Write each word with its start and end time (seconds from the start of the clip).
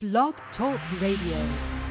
Blog 0.00 0.34
Talk 0.56 0.78
Radio. 1.02 1.88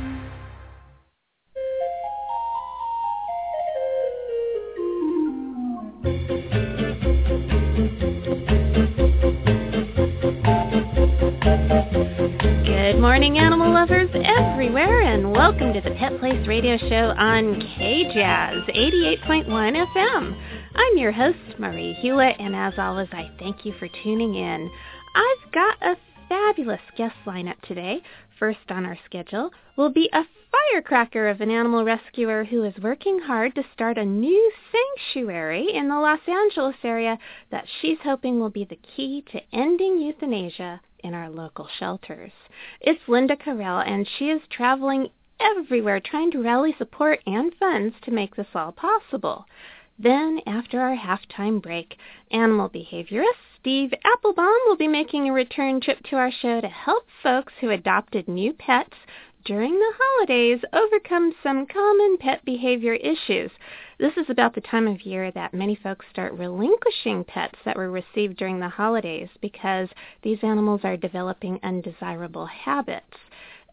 Good 12.63 13.01
morning, 13.01 13.37
animal 13.39 13.73
lovers 13.73 14.09
everywhere, 14.13 15.01
and 15.01 15.33
welcome 15.33 15.73
to 15.73 15.81
the 15.81 15.91
Pet 15.99 16.17
Place 16.21 16.47
Radio 16.47 16.77
Show 16.77 17.13
on 17.17 17.55
KJazz 17.77 18.73
88.1 18.73 19.47
FM. 19.49 20.41
I'm 20.75 20.97
your 20.97 21.11
host, 21.11 21.59
Marie 21.59 21.97
Hulett, 22.01 22.35
and 22.39 22.55
as 22.55 22.73
always, 22.77 23.09
I 23.11 23.29
thank 23.37 23.65
you 23.65 23.73
for 23.77 23.89
tuning 24.01 24.35
in. 24.35 24.71
I've 25.13 25.51
got 25.51 25.81
a 25.81 25.95
fabulous 26.29 26.81
guest 26.97 27.15
lineup 27.25 27.59
today. 27.61 28.01
First 28.39 28.69
on 28.69 28.85
our 28.85 28.97
schedule 29.05 29.51
will 29.75 29.89
be 29.89 30.09
a 30.13 30.23
firecracker 30.51 31.27
of 31.27 31.41
an 31.41 31.51
animal 31.51 31.83
rescuer 31.83 32.43
who 32.43 32.63
is 32.63 32.73
working 32.81 33.19
hard 33.19 33.55
to 33.55 33.63
start 33.73 33.97
a 33.97 34.05
new 34.05 34.51
sanctuary 34.71 35.73
in 35.73 35.87
the 35.87 35.95
Los 35.95 36.19
Angeles 36.27 36.75
area 36.83 37.17
that 37.51 37.65
she's 37.81 37.97
hoping 38.03 38.39
will 38.39 38.49
be 38.49 38.65
the 38.65 38.79
key 38.95 39.23
to 39.31 39.41
ending 39.53 39.99
euthanasia 39.99 40.81
in 41.03 41.13
our 41.13 41.29
local 41.29 41.67
shelters. 41.79 42.31
It's 42.81 43.01
Linda 43.07 43.35
Carel, 43.35 43.79
and 43.79 44.07
she 44.17 44.29
is 44.29 44.41
traveling 44.49 45.09
everywhere 45.39 45.99
trying 45.99 46.31
to 46.31 46.41
rally 46.41 46.75
support 46.77 47.19
and 47.25 47.53
funds 47.59 47.95
to 48.03 48.11
make 48.11 48.35
this 48.35 48.47
all 48.55 48.71
possible. 48.71 49.45
Then, 49.99 50.41
after 50.45 50.79
our 50.79 50.95
halftime 50.95 51.61
break, 51.61 51.97
animal 52.31 52.69
behaviorist 52.69 53.41
Steve 53.59 53.93
Appelbaum 54.05 54.57
will 54.67 54.77
be 54.77 54.87
making 54.87 55.27
a 55.27 55.33
return 55.33 55.81
trip 55.81 56.01
to 56.03 56.15
our 56.15 56.31
show 56.31 56.61
to 56.61 56.67
help 56.67 57.07
folks 57.23 57.53
who 57.59 57.71
adopted 57.71 58.27
new 58.27 58.53
pets 58.53 58.93
during 59.43 59.73
the 59.73 59.93
holidays 59.99 60.59
overcome 60.71 61.33
some 61.41 61.65
common 61.65 62.17
pet 62.17 62.45
behavior 62.45 62.93
issues. 62.93 63.49
This 63.97 64.15
is 64.17 64.29
about 64.29 64.53
the 64.53 64.61
time 64.61 64.87
of 64.87 65.01
year 65.01 65.31
that 65.31 65.53
many 65.53 65.73
folks 65.73 66.05
start 66.11 66.33
relinquishing 66.33 67.23
pets 67.23 67.57
that 67.65 67.75
were 67.75 67.89
received 67.89 68.37
during 68.37 68.59
the 68.59 68.69
holidays 68.69 69.29
because 69.41 69.89
these 70.21 70.43
animals 70.43 70.81
are 70.83 70.95
developing 70.95 71.59
undesirable 71.63 72.45
habits. 72.45 73.17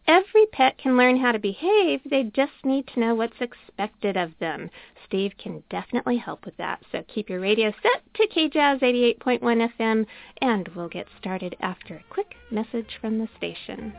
Every 0.07 0.45
pet 0.47 0.77
can 0.77 0.97
learn 0.97 1.17
how 1.17 1.31
to 1.31 1.39
behave. 1.39 2.01
They 2.05 2.23
just 2.23 2.63
need 2.63 2.87
to 2.87 2.99
know 2.99 3.15
what's 3.15 3.41
expected 3.41 4.15
of 4.15 4.37
them. 4.39 4.69
Steve 5.05 5.33
can 5.37 5.63
definitely 5.69 6.17
help 6.17 6.45
with 6.45 6.57
that. 6.57 6.83
So 6.91 7.03
keep 7.07 7.29
your 7.29 7.39
radio 7.39 7.73
set 7.81 8.03
to 8.13 8.27
KJazz 8.27 8.81
88.1 8.81 9.71
FM, 9.79 10.05
and 10.41 10.67
we'll 10.69 10.89
get 10.89 11.07
started 11.17 11.55
after 11.59 11.95
a 11.95 12.03
quick 12.09 12.35
message 12.51 12.97
from 13.01 13.17
the 13.17 13.29
station. 13.37 13.93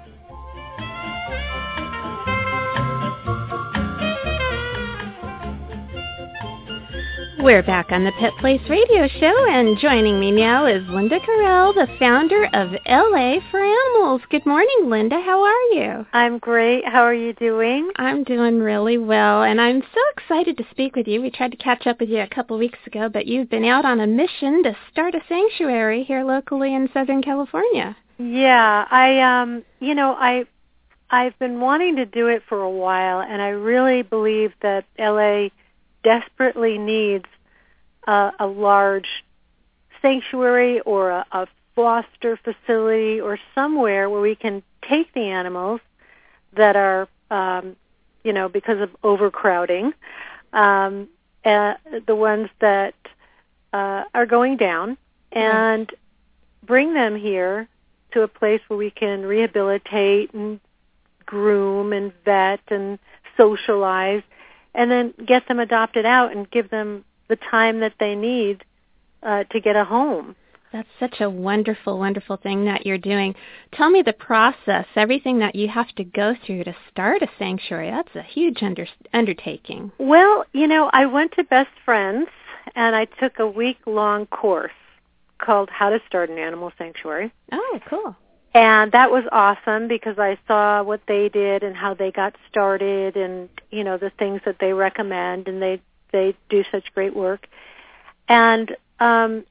We're 7.38 7.62
back 7.62 7.92
on 7.92 8.02
the 8.04 8.12
Pet 8.12 8.32
Place 8.40 8.62
Radio 8.66 9.06
Show, 9.08 9.46
and 9.50 9.78
joining 9.78 10.18
me 10.18 10.30
now 10.30 10.64
is 10.64 10.82
Linda 10.88 11.20
Carel, 11.20 11.74
the 11.74 11.86
founder 11.98 12.46
of 12.54 12.70
LA 12.86 13.40
for 13.50 13.62
Animals. 13.62 14.22
Good 14.30 14.46
morning, 14.46 14.88
Linda. 14.88 15.20
How 15.20 15.42
are 15.42 15.62
you? 15.74 16.06
I'm 16.14 16.38
great. 16.38 16.86
How 16.86 17.02
are 17.02 17.14
you 17.14 17.34
doing? 17.34 17.90
I'm 17.96 18.24
doing 18.24 18.60
really 18.60 18.96
well, 18.96 19.42
and 19.42 19.60
I'm 19.60 19.82
so 19.82 20.00
excited 20.16 20.56
to 20.56 20.64
speak 20.70 20.96
with 20.96 21.06
you. 21.06 21.20
We 21.20 21.30
tried 21.30 21.50
to 21.50 21.58
catch 21.58 21.86
up 21.86 22.00
with 22.00 22.08
you 22.08 22.20
a 22.20 22.26
couple 22.26 22.56
weeks 22.56 22.78
ago, 22.86 23.10
but 23.12 23.26
you've 23.26 23.50
been 23.50 23.66
out 23.66 23.84
on 23.84 24.00
a 24.00 24.06
mission 24.06 24.62
to 24.62 24.74
start 24.90 25.14
a 25.14 25.20
sanctuary 25.28 26.04
here 26.04 26.24
locally 26.24 26.74
in 26.74 26.88
Southern 26.94 27.22
California. 27.22 27.94
Yeah, 28.18 28.86
I 28.90 29.42
um, 29.42 29.62
you 29.78 29.94
know, 29.94 30.12
I 30.18 30.46
I've 31.10 31.38
been 31.38 31.60
wanting 31.60 31.96
to 31.96 32.06
do 32.06 32.28
it 32.28 32.44
for 32.48 32.62
a 32.62 32.70
while, 32.70 33.20
and 33.20 33.42
I 33.42 33.48
really 33.48 34.00
believe 34.00 34.52
that 34.62 34.86
LA 34.98 35.50
desperately 36.06 36.78
needs 36.78 37.24
a, 38.06 38.30
a 38.38 38.46
large 38.46 39.08
sanctuary 40.00 40.78
or 40.82 41.10
a, 41.10 41.26
a 41.32 41.48
foster 41.74 42.36
facility 42.36 43.20
or 43.20 43.40
somewhere 43.56 44.08
where 44.08 44.20
we 44.20 44.36
can 44.36 44.62
take 44.88 45.12
the 45.14 45.22
animals 45.22 45.80
that 46.52 46.76
are, 46.76 47.08
um, 47.32 47.74
you 48.22 48.32
know, 48.32 48.48
because 48.48 48.80
of 48.80 48.90
overcrowding, 49.02 49.92
um, 50.52 51.08
uh, 51.44 51.74
the 52.06 52.14
ones 52.14 52.48
that 52.60 52.94
uh, 53.72 54.04
are 54.14 54.26
going 54.26 54.56
down, 54.56 54.96
and 55.32 55.92
bring 56.64 56.94
them 56.94 57.16
here 57.16 57.68
to 58.12 58.22
a 58.22 58.28
place 58.28 58.60
where 58.68 58.76
we 58.76 58.92
can 58.92 59.26
rehabilitate 59.26 60.32
and 60.34 60.60
groom 61.26 61.92
and 61.92 62.12
vet 62.24 62.60
and 62.68 63.00
socialize 63.36 64.22
and 64.76 64.90
then 64.90 65.14
get 65.26 65.48
them 65.48 65.58
adopted 65.58 66.06
out 66.06 66.30
and 66.30 66.48
give 66.50 66.70
them 66.70 67.04
the 67.28 67.36
time 67.36 67.80
that 67.80 67.94
they 67.98 68.14
need 68.14 68.64
uh, 69.22 69.42
to 69.44 69.60
get 69.60 69.74
a 69.74 69.84
home. 69.84 70.36
That's 70.72 70.88
such 71.00 71.20
a 71.20 71.30
wonderful, 71.30 71.98
wonderful 71.98 72.36
thing 72.36 72.66
that 72.66 72.84
you're 72.84 72.98
doing. 72.98 73.34
Tell 73.72 73.88
me 73.88 74.02
the 74.02 74.12
process, 74.12 74.84
everything 74.94 75.38
that 75.38 75.54
you 75.54 75.68
have 75.68 75.88
to 75.96 76.04
go 76.04 76.34
through 76.44 76.64
to 76.64 76.76
start 76.90 77.22
a 77.22 77.28
sanctuary. 77.38 77.90
That's 77.90 78.14
a 78.14 78.22
huge 78.22 78.62
under- 78.62 78.86
undertaking. 79.14 79.92
Well, 79.98 80.44
you 80.52 80.66
know, 80.66 80.90
I 80.92 81.06
went 81.06 81.32
to 81.32 81.44
Best 81.44 81.70
Friends 81.84 82.28
and 82.74 82.94
I 82.94 83.06
took 83.06 83.38
a 83.38 83.46
week 83.46 83.78
long 83.86 84.26
course 84.26 84.72
called 85.38 85.70
How 85.70 85.88
to 85.88 86.00
Start 86.06 86.30
an 86.30 86.38
Animal 86.38 86.72
Sanctuary. 86.76 87.32
Oh, 87.52 87.80
cool. 87.88 88.16
And 88.56 88.92
that 88.92 89.10
was 89.10 89.24
awesome 89.32 89.86
because 89.86 90.18
I 90.18 90.38
saw 90.48 90.82
what 90.82 91.02
they 91.06 91.28
did 91.28 91.62
and 91.62 91.76
how 91.76 91.92
they 91.92 92.10
got 92.10 92.34
started 92.48 93.14
and, 93.14 93.50
you 93.70 93.84
know, 93.84 93.98
the 93.98 94.08
things 94.08 94.40
that 94.46 94.56
they 94.58 94.72
recommend 94.72 95.46
and 95.46 95.60
they, 95.60 95.82
they 96.10 96.34
do 96.48 96.64
such 96.72 96.84
great 96.94 97.14
work. 97.14 97.48
And, 98.28 98.74
um, 98.98 99.44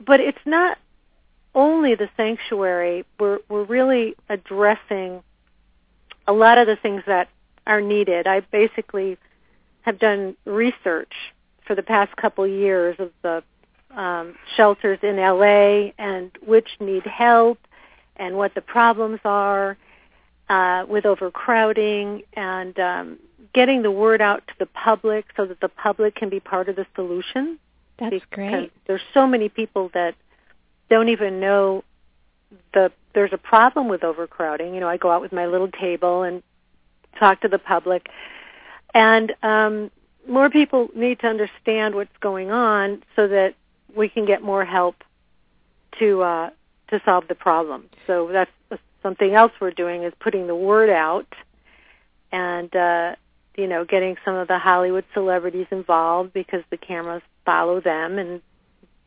but 0.00 0.20
it's 0.20 0.38
not 0.46 0.78
only 1.54 1.94
the 1.94 2.08
sanctuary. 2.16 3.04
We're, 3.20 3.40
we're 3.50 3.64
really 3.64 4.16
addressing 4.30 5.22
a 6.26 6.32
lot 6.32 6.56
of 6.56 6.66
the 6.66 6.76
things 6.76 7.02
that 7.06 7.28
are 7.66 7.82
needed. 7.82 8.26
I 8.26 8.40
basically 8.40 9.18
have 9.82 9.98
done 9.98 10.38
research 10.46 11.12
for 11.66 11.74
the 11.74 11.82
past 11.82 12.16
couple 12.16 12.46
years 12.46 12.96
of 12.98 13.12
the 13.20 13.42
um, 13.94 14.36
shelters 14.56 15.00
in 15.02 15.16
LA 15.16 15.92
and 15.98 16.30
which 16.46 16.68
need 16.80 17.04
help 17.04 17.58
and 18.18 18.36
what 18.36 18.54
the 18.54 18.60
problems 18.60 19.20
are 19.24 19.76
uh, 20.48 20.84
with 20.88 21.06
overcrowding 21.06 22.22
and 22.34 22.78
um, 22.78 23.18
getting 23.52 23.82
the 23.82 23.90
word 23.90 24.20
out 24.20 24.46
to 24.46 24.54
the 24.58 24.66
public 24.66 25.26
so 25.36 25.46
that 25.46 25.60
the 25.60 25.68
public 25.68 26.14
can 26.14 26.28
be 26.28 26.40
part 26.40 26.68
of 26.68 26.76
the 26.76 26.86
solution. 26.94 27.58
That's 27.98 28.14
because 28.14 28.28
great. 28.30 28.72
There's 28.86 29.02
so 29.12 29.26
many 29.26 29.48
people 29.48 29.90
that 29.94 30.14
don't 30.88 31.08
even 31.08 31.40
know 31.40 31.84
the 32.72 32.90
there's 33.14 33.32
a 33.32 33.38
problem 33.38 33.88
with 33.88 34.04
overcrowding. 34.04 34.74
You 34.74 34.80
know, 34.80 34.88
I 34.88 34.96
go 34.96 35.10
out 35.10 35.20
with 35.20 35.32
my 35.32 35.46
little 35.46 35.68
table 35.68 36.22
and 36.22 36.42
talk 37.18 37.40
to 37.40 37.48
the 37.48 37.58
public, 37.58 38.08
and 38.94 39.34
um, 39.42 39.90
more 40.28 40.48
people 40.50 40.88
need 40.94 41.20
to 41.20 41.26
understand 41.26 41.94
what's 41.94 42.16
going 42.20 42.50
on 42.50 43.02
so 43.16 43.26
that 43.28 43.54
we 43.94 44.08
can 44.08 44.24
get 44.24 44.42
more 44.42 44.64
help 44.64 44.96
to 45.98 46.22
uh, 46.22 46.50
to 46.88 47.00
solve 47.04 47.28
the 47.28 47.34
problem. 47.34 47.88
So 48.06 48.28
that's 48.32 48.50
something 49.02 49.34
else 49.34 49.52
we're 49.60 49.70
doing 49.70 50.02
is 50.02 50.12
putting 50.20 50.46
the 50.46 50.54
word 50.54 50.90
out 50.90 51.32
and 52.32 52.74
uh 52.74 53.14
you 53.56 53.66
know 53.66 53.84
getting 53.84 54.16
some 54.24 54.34
of 54.34 54.48
the 54.48 54.58
Hollywood 54.58 55.04
celebrities 55.14 55.66
involved 55.70 56.32
because 56.32 56.62
the 56.70 56.76
cameras 56.76 57.22
follow 57.44 57.80
them 57.80 58.18
and 58.18 58.42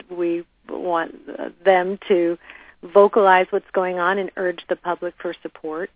we 0.09 0.43
want 0.69 1.13
them 1.63 1.99
to 2.07 2.37
vocalize 2.81 3.47
what's 3.51 3.69
going 3.71 3.99
on 3.99 4.17
and 4.17 4.31
urge 4.37 4.63
the 4.67 4.75
public 4.75 5.13
for 5.21 5.35
support. 5.41 5.91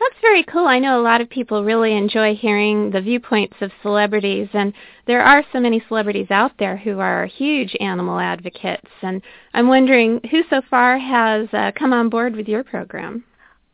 That's 0.00 0.20
very 0.20 0.42
cool. 0.44 0.66
I 0.66 0.78
know 0.78 1.00
a 1.00 1.02
lot 1.02 1.20
of 1.20 1.30
people 1.30 1.64
really 1.64 1.96
enjoy 1.96 2.34
hearing 2.34 2.90
the 2.90 3.00
viewpoints 3.00 3.56
of 3.60 3.70
celebrities, 3.82 4.48
and 4.52 4.72
there 5.06 5.22
are 5.22 5.44
so 5.52 5.60
many 5.60 5.82
celebrities 5.88 6.30
out 6.30 6.52
there 6.58 6.76
who 6.76 7.00
are 7.00 7.26
huge 7.26 7.76
animal 7.80 8.18
advocates. 8.18 8.90
And 9.02 9.22
I'm 9.52 9.68
wondering 9.68 10.20
who 10.30 10.42
so 10.50 10.62
far 10.68 10.98
has 10.98 11.48
uh, 11.52 11.72
come 11.78 11.92
on 11.92 12.08
board 12.08 12.36
with 12.36 12.48
your 12.48 12.64
program. 12.64 13.24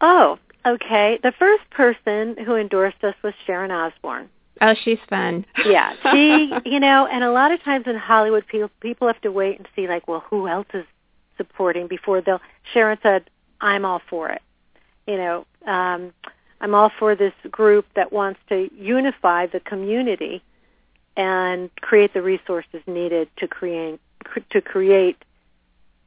Oh, 0.00 0.38
okay. 0.66 1.18
The 1.22 1.32
first 1.38 1.68
person 1.70 2.36
who 2.44 2.56
endorsed 2.56 3.02
us 3.02 3.14
was 3.22 3.34
Sharon 3.46 3.70
Osbourne. 3.70 4.28
Oh, 4.60 4.74
she's 4.84 4.98
fun. 5.08 5.46
Yeah, 5.64 5.94
she, 6.12 6.52
you 6.66 6.80
know, 6.80 7.06
and 7.06 7.24
a 7.24 7.32
lot 7.32 7.50
of 7.50 7.62
times 7.62 7.86
in 7.86 7.96
Hollywood, 7.96 8.46
people 8.46 8.70
people 8.80 9.06
have 9.06 9.20
to 9.22 9.32
wait 9.32 9.58
and 9.58 9.66
see, 9.74 9.88
like, 9.88 10.06
well, 10.06 10.24
who 10.28 10.48
else 10.48 10.66
is 10.74 10.84
supporting 11.36 11.86
before 11.86 12.20
they'll. 12.20 12.40
Sharon 12.74 12.98
said, 13.02 13.30
"I'm 13.60 13.84
all 13.84 14.02
for 14.10 14.28
it." 14.28 14.42
You 15.10 15.16
know, 15.16 15.46
um, 15.66 16.12
I'm 16.60 16.72
all 16.72 16.92
for 16.96 17.16
this 17.16 17.32
group 17.50 17.84
that 17.96 18.12
wants 18.12 18.38
to 18.48 18.70
unify 18.76 19.46
the 19.46 19.58
community 19.58 20.40
and 21.16 21.68
create 21.80 22.14
the 22.14 22.22
resources 22.22 22.80
needed 22.86 23.28
to 23.38 23.48
create 23.48 23.98
to 24.50 24.60
create 24.60 25.16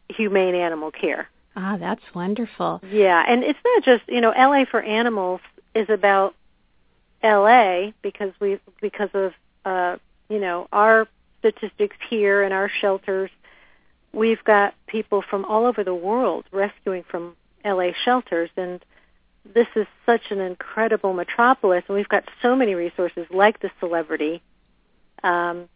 humane 0.08 0.56
animal 0.56 0.90
care. 0.90 1.28
Ah, 1.58 1.76
that's 1.78 2.04
wonderful. 2.16 2.82
Yeah, 2.90 3.22
and 3.28 3.44
it's 3.44 3.60
not 3.66 3.84
just 3.84 4.04
you 4.08 4.22
know 4.22 4.30
LA 4.30 4.64
for 4.72 4.82
Animals 4.82 5.42
is 5.76 5.90
about 5.90 6.34
LA 7.22 7.92
because 8.02 8.32
we 8.40 8.58
because 8.80 9.10
of 9.14 9.34
uh, 9.66 9.98
you 10.30 10.40
know 10.40 10.70
our 10.72 11.10
statistics 11.40 11.98
here 12.10 12.42
and 12.42 12.54
our 12.54 12.72
shelters. 12.80 13.32
We've 14.14 14.44
got 14.46 14.76
people 14.88 15.24
from 15.30 15.44
all 15.44 15.66
over 15.66 15.84
the 15.84 15.94
world 15.94 16.46
rescuing 16.54 17.04
from 17.04 17.36
LA 17.66 17.90
shelters, 18.06 18.50
and 18.56 18.80
this 19.54 19.68
is 19.76 19.88
such 20.06 20.22
an 20.30 20.40
incredible 20.40 21.14
metropolis, 21.14 21.84
and 21.88 21.96
we've 21.96 22.10
got 22.10 22.24
so 22.42 22.56
many 22.56 22.76
resources 22.76 23.26
like 23.30 23.60
the 23.60 23.70
celebrity. 23.80 24.42
Um, 25.24 25.68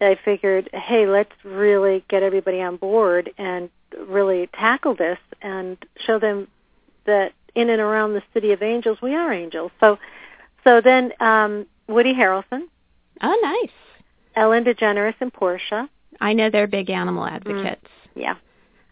I 0.00 0.18
figured, 0.24 0.70
hey, 0.72 1.06
let's 1.06 1.32
really 1.44 2.04
get 2.08 2.22
everybody 2.22 2.60
on 2.60 2.76
board 2.76 3.30
and 3.38 3.70
really 3.98 4.48
tackle 4.48 4.94
this 4.94 5.18
and 5.40 5.76
show 6.04 6.18
them 6.18 6.48
that 7.06 7.32
in 7.54 7.70
and 7.70 7.80
around 7.80 8.14
the 8.14 8.22
city 8.32 8.52
of 8.52 8.62
angels, 8.62 8.98
we 9.00 9.14
are 9.14 9.32
angels. 9.32 9.70
So, 9.80 9.98
so 10.64 10.80
then 10.80 11.12
um, 11.20 11.66
Woody 11.88 12.12
Harrelson. 12.12 12.62
Oh, 13.22 13.40
nice. 13.42 13.72
Ellen 14.34 14.64
DeGeneres 14.64 15.14
and 15.20 15.32
Portia. 15.32 15.88
I 16.20 16.32
know 16.32 16.50
they're 16.50 16.66
big 16.66 16.90
animal 16.90 17.24
advocates. 17.24 17.86
Mm, 18.16 18.22
yeah. 18.22 18.34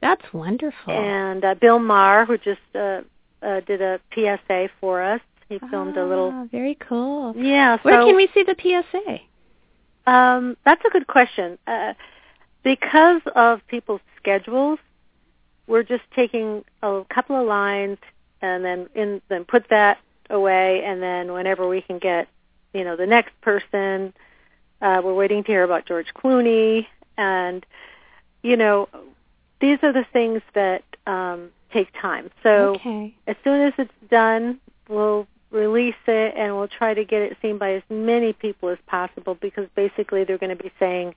That's 0.00 0.32
wonderful. 0.32 0.92
And 0.92 1.44
uh, 1.44 1.54
Bill 1.54 1.78
Maher, 1.78 2.24
who 2.24 2.36
just 2.38 2.60
uh, 2.74 3.02
uh, 3.42 3.60
did 3.60 3.82
a 3.82 4.00
PSA 4.14 4.70
for 4.80 5.02
us. 5.02 5.20
He 5.48 5.58
filmed 5.70 5.98
ah, 5.98 6.04
a 6.04 6.06
little. 6.06 6.48
Very 6.50 6.76
cool. 6.76 7.34
Yeah. 7.36 7.76
So, 7.76 7.82
Where 7.84 8.04
can 8.04 8.16
we 8.16 8.28
see 8.32 8.42
the 8.42 8.56
PSA? 8.58 10.10
Um, 10.10 10.56
that's 10.64 10.82
a 10.84 10.90
good 10.90 11.06
question. 11.06 11.58
Uh, 11.66 11.94
because 12.62 13.22
of 13.34 13.60
people's 13.68 14.00
schedules, 14.16 14.78
we're 15.66 15.82
just 15.82 16.04
taking 16.14 16.64
a 16.82 17.02
couple 17.08 17.40
of 17.40 17.46
lines 17.46 17.98
and 18.40 18.64
then 18.64 18.88
in 18.94 19.22
then 19.28 19.44
put 19.44 19.68
that 19.70 19.98
away, 20.30 20.82
and 20.84 21.02
then 21.02 21.32
whenever 21.32 21.68
we 21.68 21.80
can 21.80 21.98
get, 21.98 22.28
you 22.72 22.84
know, 22.84 22.96
the 22.96 23.06
next 23.06 23.38
person, 23.40 24.12
uh, 24.80 25.00
we're 25.04 25.14
waiting 25.14 25.44
to 25.44 25.52
hear 25.52 25.62
about 25.62 25.86
George 25.86 26.12
Clooney, 26.14 26.86
and 27.16 27.64
you 28.42 28.56
know, 28.56 28.88
these 29.60 29.78
are 29.82 29.92
the 29.92 30.04
things 30.12 30.42
that 30.54 30.82
um, 31.06 31.50
take 31.72 31.88
time. 32.00 32.30
So 32.42 32.76
okay. 32.76 33.14
as 33.26 33.36
soon 33.44 33.62
as 33.62 33.72
it's 33.78 33.92
done, 34.10 34.60
we'll 34.88 35.26
release 35.50 35.94
it 36.06 36.34
and 36.36 36.56
we'll 36.56 36.68
try 36.68 36.94
to 36.94 37.04
get 37.04 37.22
it 37.22 37.36
seen 37.42 37.58
by 37.58 37.74
as 37.74 37.82
many 37.90 38.32
people 38.32 38.68
as 38.70 38.78
possible 38.86 39.36
because 39.40 39.68
basically 39.74 40.24
they're 40.24 40.38
going 40.38 40.56
to 40.56 40.62
be 40.62 40.72
saying, 40.80 41.14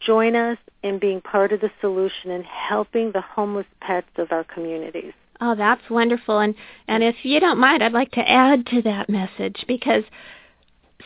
join 0.00 0.36
us 0.36 0.58
in 0.82 0.98
being 0.98 1.20
part 1.20 1.52
of 1.52 1.60
the 1.60 1.70
solution 1.80 2.30
and 2.30 2.44
helping 2.44 3.12
the 3.12 3.20
homeless 3.20 3.66
pets 3.80 4.08
of 4.16 4.30
our 4.30 4.44
communities. 4.44 5.12
Oh, 5.40 5.54
that's 5.54 5.88
wonderful. 5.88 6.40
And 6.40 6.54
and 6.88 7.02
if 7.02 7.16
you 7.24 7.38
don't 7.40 7.58
mind, 7.58 7.82
I'd 7.82 7.92
like 7.92 8.10
to 8.12 8.28
add 8.28 8.66
to 8.66 8.82
that 8.82 9.08
message 9.08 9.64
because 9.68 10.02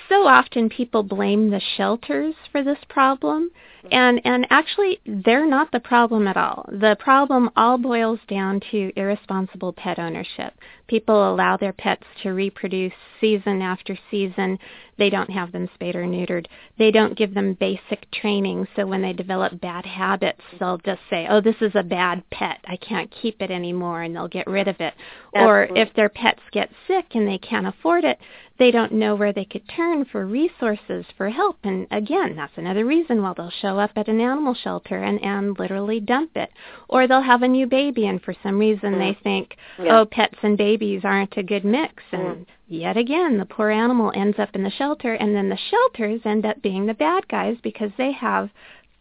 so 0.09 0.27
often 0.27 0.69
people 0.69 1.03
blame 1.03 1.51
the 1.51 1.61
shelters 1.77 2.35
for 2.51 2.63
this 2.63 2.79
problem 2.89 3.51
and 3.91 4.21
and 4.25 4.47
actually 4.51 5.01
they're 5.07 5.47
not 5.47 5.73
the 5.73 5.81
problem 5.81 6.27
at 6.27 6.37
all. 6.37 6.69
The 6.69 6.97
problem 6.99 7.51
all 7.57 7.79
boils 7.79 8.21
down 8.29 8.61
to 8.71 8.93
irresponsible 8.97 9.73
pet 9.73 9.99
ownership. 9.99 10.55
People 10.87 11.33
allow 11.33 11.57
their 11.57 11.73
pets 11.73 12.05
to 12.23 12.31
reproduce 12.31 12.93
season 13.21 13.63
after 13.63 13.97
season. 14.11 14.59
They 14.99 15.09
don't 15.09 15.31
have 15.31 15.53
them 15.53 15.71
spayed 15.75 15.97
or 15.97 16.05
neutered. 16.05 16.47
They 16.79 16.91
don't 16.91 17.17
give 17.17 17.33
them 17.33 17.55
basic 17.55 18.11
training. 18.11 18.69
So 18.77 18.87
when 18.87 19.01
they 19.01 19.15
develop 19.15 19.59
bad 19.61 19.87
habits, 19.87 20.43
they'll 20.59 20.79
just 20.79 21.01
say, 21.09 21.27
"Oh, 21.29 21.41
this 21.41 21.61
is 21.61 21.75
a 21.75 21.83
bad 21.83 22.23
pet. 22.31 22.59
I 22.67 22.77
can't 22.77 23.11
keep 23.11 23.41
it 23.41 23.51
anymore," 23.51 24.03
and 24.03 24.15
they'll 24.15 24.29
get 24.29 24.47
rid 24.47 24.69
of 24.69 24.81
it. 24.81 24.95
Absolutely. 25.35 25.81
Or 25.81 25.83
if 25.83 25.95
their 25.95 26.09
pets 26.11 26.43
get 26.53 26.71
sick 26.87 27.15
and 27.15 27.27
they 27.27 27.39
can't 27.39 27.67
afford 27.67 28.05
it, 28.05 28.19
they 28.59 28.71
don't 28.71 28.93
know 28.93 29.15
where 29.15 29.33
they 29.33 29.45
could 29.45 29.67
turn 29.69 30.05
for 30.05 30.27
resources 30.27 31.07
for 31.17 31.31
help. 31.31 31.59
And 31.65 31.87
again, 31.91 32.37
that's 32.37 32.57
another 32.57 32.85
reason 32.85 33.23
why 33.23 33.33
they'll 33.37 33.51
show 33.51 33.72
up 33.79 33.93
at 33.97 34.09
an 34.09 34.21
animal 34.21 34.55
shelter 34.55 34.97
and, 35.03 35.23
and 35.23 35.59
literally 35.59 36.01
dump 36.01 36.37
it. 36.37 36.51
Or 36.89 37.07
they'll 37.07 37.21
have 37.23 37.43
a 37.43 37.49
new 37.49 37.67
baby 37.67 38.07
and 38.07 38.21
for 38.23 38.35
some 38.43 38.59
reason 38.59 38.95
Mm. 38.95 38.99
they 38.99 39.19
think, 39.23 39.57
Yeah. 39.79 40.01
oh, 40.01 40.05
pets 40.07 40.39
and 40.43 40.57
babies 40.57 41.03
aren't 41.05 41.37
a 41.37 41.43
good 41.43 41.65
mix. 41.65 42.03
And 42.13 42.23
Mm. 42.23 42.47
yet 42.69 42.97
again, 42.97 43.39
the 43.39 43.47
poor 43.47 43.71
animal 43.71 44.13
ends 44.15 44.39
up 44.39 44.55
in 44.55 44.63
the 44.63 44.71
shelter 44.71 45.15
and 45.15 45.35
then 45.35 45.49
the 45.49 45.57
shelters 45.57 46.21
end 46.25 46.45
up 46.47 46.61
being 46.63 46.87
the 46.87 46.95
bad 46.95 47.29
guys 47.29 47.57
because 47.63 47.93
they 47.97 48.13
have 48.13 48.51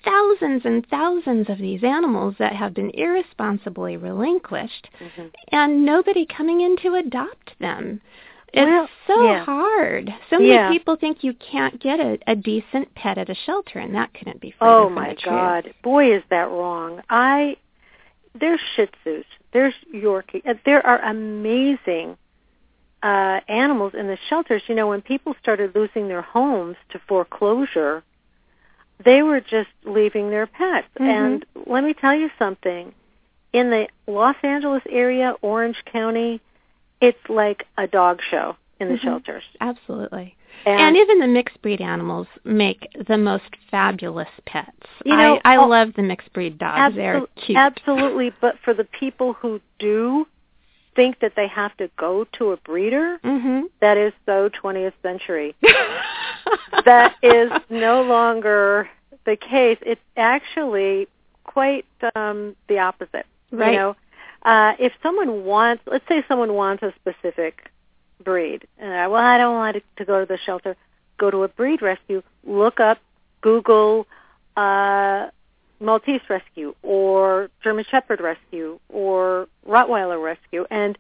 thousands 0.04 0.66
and 0.66 0.88
thousands 0.88 1.48
of 1.48 1.60
these 1.60 1.84
animals 1.84 2.36
that 2.40 2.54
have 2.54 2.74
been 2.74 2.90
irresponsibly 2.96 3.96
relinquished 3.98 4.90
Mhm. 5.00 5.32
and 5.52 5.86
nobody 5.86 6.26
coming 6.26 6.62
in 6.62 6.76
to 6.78 6.96
adopt 6.96 7.58
them. 7.60 8.02
It's 8.54 8.68
Well, 8.70 8.90
so 9.08 9.24
yeah. 9.24 9.46
hard. 9.46 10.14
So 10.30 10.38
many 10.38 10.52
Yeah. 10.52 10.70
people 10.70 10.96
think 10.98 11.24
you 11.24 11.34
can't 11.34 11.80
get 11.80 12.00
a, 12.00 12.20
a 12.28 12.36
decent 12.36 12.94
pet 12.96 13.18
at 13.18 13.30
a 13.30 13.36
shelter, 13.36 13.80
and 13.80 13.96
that 13.96 14.14
couldn't 14.14 14.42
be 14.42 14.52
further 14.52 14.72
Oh 14.72 14.86
from 14.88 14.96
my 14.96 15.10
the 15.10 15.16
truth. 15.16 15.24
God, 15.26 15.74
boy, 15.84 16.14
is 16.14 16.24
that 16.30 16.50
wrong! 16.50 17.02
I 17.10 17.58
there's 18.34 18.62
Shih 18.76 18.88
Tzus, 19.06 19.26
there's 19.52 19.74
Yorkie, 19.94 20.42
uh, 20.48 20.54
there 20.66 20.86
are 20.86 21.00
amazing 21.02 22.18
uh, 23.04 23.40
animals 23.50 23.94
in 23.94 24.08
the 24.08 24.18
shelters. 24.30 24.62
You 24.68 24.76
know, 24.76 24.88
when 24.88 25.02
people 25.02 25.36
started 25.42 25.74
losing 25.76 26.08
their 26.08 26.22
homes 26.22 26.78
to 26.92 27.00
foreclosure, 27.08 28.04
they 29.04 29.22
were 29.24 29.42
just 29.42 29.70
leaving 29.84 30.30
their 30.30 30.46
pets. 30.48 30.88
Mhm. 31.00 31.08
And 31.10 31.46
let 31.66 31.84
me 31.84 31.94
tell 31.94 32.14
you 32.16 32.30
something: 32.38 32.94
in 33.54 33.70
the 33.70 33.88
Los 34.08 34.36
Angeles 34.44 34.84
area, 34.90 35.36
Orange 35.42 35.84
County, 35.86 36.40
it's 37.02 37.30
like 37.30 37.66
a 37.78 37.88
dog 37.88 38.20
show 38.30 38.56
in 38.80 38.88
the 38.90 38.96
Mhm. 38.96 39.02
shelters. 39.02 39.44
Absolutely. 39.60 40.36
And, 40.66 40.80
And 40.80 40.98
even 40.98 41.20
the 41.20 41.28
mixed 41.28 41.60
breed 41.62 41.82
animals 41.82 42.28
make 42.44 42.88
the 43.08 43.18
most 43.18 43.56
fabulous 43.72 44.30
pets. 44.46 44.70
You 45.06 45.16
know, 45.16 45.40
I, 45.44 45.56
I 45.56 45.58
oh, 45.58 45.68
love 45.68 45.94
the 45.96 46.04
mixed 46.04 46.32
breed 46.34 46.58
dogs. 46.60 46.96
They're 46.96 47.26
cute. 47.36 47.58
Absolutely, 47.58 48.32
but 48.42 48.56
for 48.64 48.74
the 48.74 48.84
people 48.84 49.34
who 49.34 49.60
do 49.80 50.28
think 50.96 51.20
that 51.22 51.34
they 51.36 51.48
have 51.48 51.76
to 51.78 51.90
go 51.98 52.26
to 52.34 52.52
a 52.52 52.58
breeder, 52.58 53.18
Mm-hmm. 53.24 53.62
that 53.80 53.98
is 53.98 54.14
so 54.26 54.50
20th 54.50 54.94
century. 55.02 55.56
that 56.86 57.16
is 57.24 57.52
no 57.70 58.02
longer 58.04 58.90
the 59.26 59.36
case. 59.36 59.78
It's 59.82 60.02
actually 60.18 61.08
quite 61.44 61.86
um, 62.16 62.56
the 62.68 62.80
opposite. 62.80 63.26
Right. 63.52 63.72
You 63.74 63.78
know, 63.78 63.96
uh, 64.44 64.74
if 64.80 64.94
someone 65.04 65.46
wants, 65.46 65.84
let's 65.86 66.08
say 66.08 66.24
someone 66.28 66.54
wants 66.54 66.84
a 66.84 66.94
specific 67.00 67.70
breed, 68.24 68.68
and 68.78 68.94
I, 68.94 69.08
well, 69.08 69.22
I 69.22 69.38
don't 69.38 69.56
want 69.56 69.78
it 69.78 69.84
to 69.98 70.06
go 70.06 70.20
to 70.20 70.26
the 70.26 70.38
shelter. 70.46 70.76
Go 71.18 71.30
to 71.30 71.44
a 71.44 71.48
breed 71.48 71.82
rescue. 71.82 72.24
Look 72.44 72.80
up, 72.80 73.00
Google 73.42 74.08
uh, 74.58 75.28
Maltese 75.80 76.22
rescue 76.30 76.76
or 76.84 77.50
German 77.64 77.86
Shepherd 77.90 78.22
rescue 78.22 78.80
or 78.90 79.48
Rottweiler 79.68 80.24
rescue, 80.24 80.66
and 80.70 80.98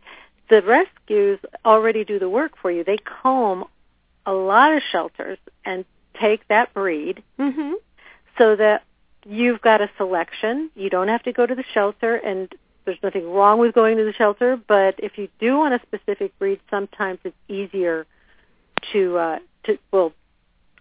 the 0.49 0.61
rescues 0.61 1.39
already 1.65 2.03
do 2.03 2.19
the 2.19 2.29
work 2.29 2.53
for 2.61 2.71
you. 2.71 2.83
They 2.83 2.97
comb 2.97 3.65
a 4.25 4.33
lot 4.33 4.73
of 4.73 4.83
shelters 4.91 5.39
and 5.65 5.85
take 6.19 6.47
that 6.49 6.73
breed 6.73 7.23
mm-hmm. 7.39 7.73
so 8.37 8.55
that 8.55 8.83
you've 9.25 9.61
got 9.61 9.81
a 9.81 9.89
selection. 9.97 10.69
You 10.75 10.89
don't 10.89 11.07
have 11.07 11.23
to 11.23 11.31
go 11.31 11.45
to 11.45 11.55
the 11.55 11.63
shelter 11.73 12.15
and 12.15 12.53
there's 12.85 12.97
nothing 13.03 13.29
wrong 13.29 13.59
with 13.59 13.73
going 13.73 13.97
to 13.97 14.03
the 14.03 14.13
shelter, 14.13 14.59
but 14.67 14.95
if 14.97 15.17
you 15.17 15.27
do 15.39 15.57
want 15.57 15.73
a 15.73 15.79
specific 15.85 16.37
breed, 16.39 16.59
sometimes 16.69 17.19
it's 17.23 17.35
easier 17.47 18.05
to 18.91 19.17
uh 19.17 19.39
to 19.65 19.77
well 19.91 20.11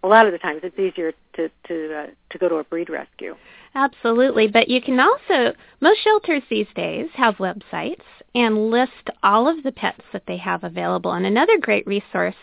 a 0.03 0.07
lot 0.07 0.25
of 0.25 0.31
the 0.31 0.39
times 0.39 0.61
it's 0.63 0.79
easier 0.79 1.13
to 1.33 1.49
to 1.67 1.95
uh, 1.95 2.07
to 2.29 2.37
go 2.37 2.49
to 2.49 2.55
a 2.55 2.63
breed 2.63 2.89
rescue. 2.89 3.35
Absolutely, 3.75 4.47
but 4.47 4.67
you 4.67 4.81
can 4.81 4.99
also 4.99 5.53
most 5.79 6.03
shelters 6.03 6.43
these 6.49 6.67
days 6.75 7.07
have 7.13 7.35
websites 7.35 8.03
and 8.33 8.71
list 8.71 9.09
all 9.23 9.47
of 9.47 9.63
the 9.63 9.71
pets 9.71 10.01
that 10.13 10.23
they 10.27 10.37
have 10.37 10.63
available. 10.63 11.11
And 11.11 11.25
another 11.25 11.57
great 11.59 11.85
resource 11.85 12.35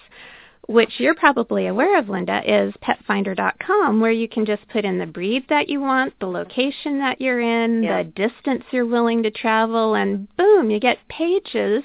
which 0.69 1.01
you're 1.01 1.15
probably 1.15 1.67
aware 1.67 1.99
of, 1.99 2.11
Linda, 2.11 2.43
is 2.47 2.75
petfinder.com 2.83 4.01
where 4.01 4.13
you 4.13 4.29
can 4.29 4.45
just 4.45 4.69
put 4.69 4.85
in 4.85 4.99
the 4.99 5.07
breed 5.07 5.47
that 5.49 5.71
you 5.71 5.81
want, 5.81 6.13
the 6.21 6.27
location 6.27 6.99
that 6.99 7.21
you're 7.23 7.41
in, 7.41 7.83
Yeah. 7.83 8.03
the 8.03 8.05
distance 8.05 8.65
you're 8.71 8.85
willing 8.85 9.23
to 9.23 9.31
travel, 9.31 9.95
and 9.95 10.29
boom, 10.37 10.71
you 10.71 10.79
get 10.79 11.09
pages 11.09 11.85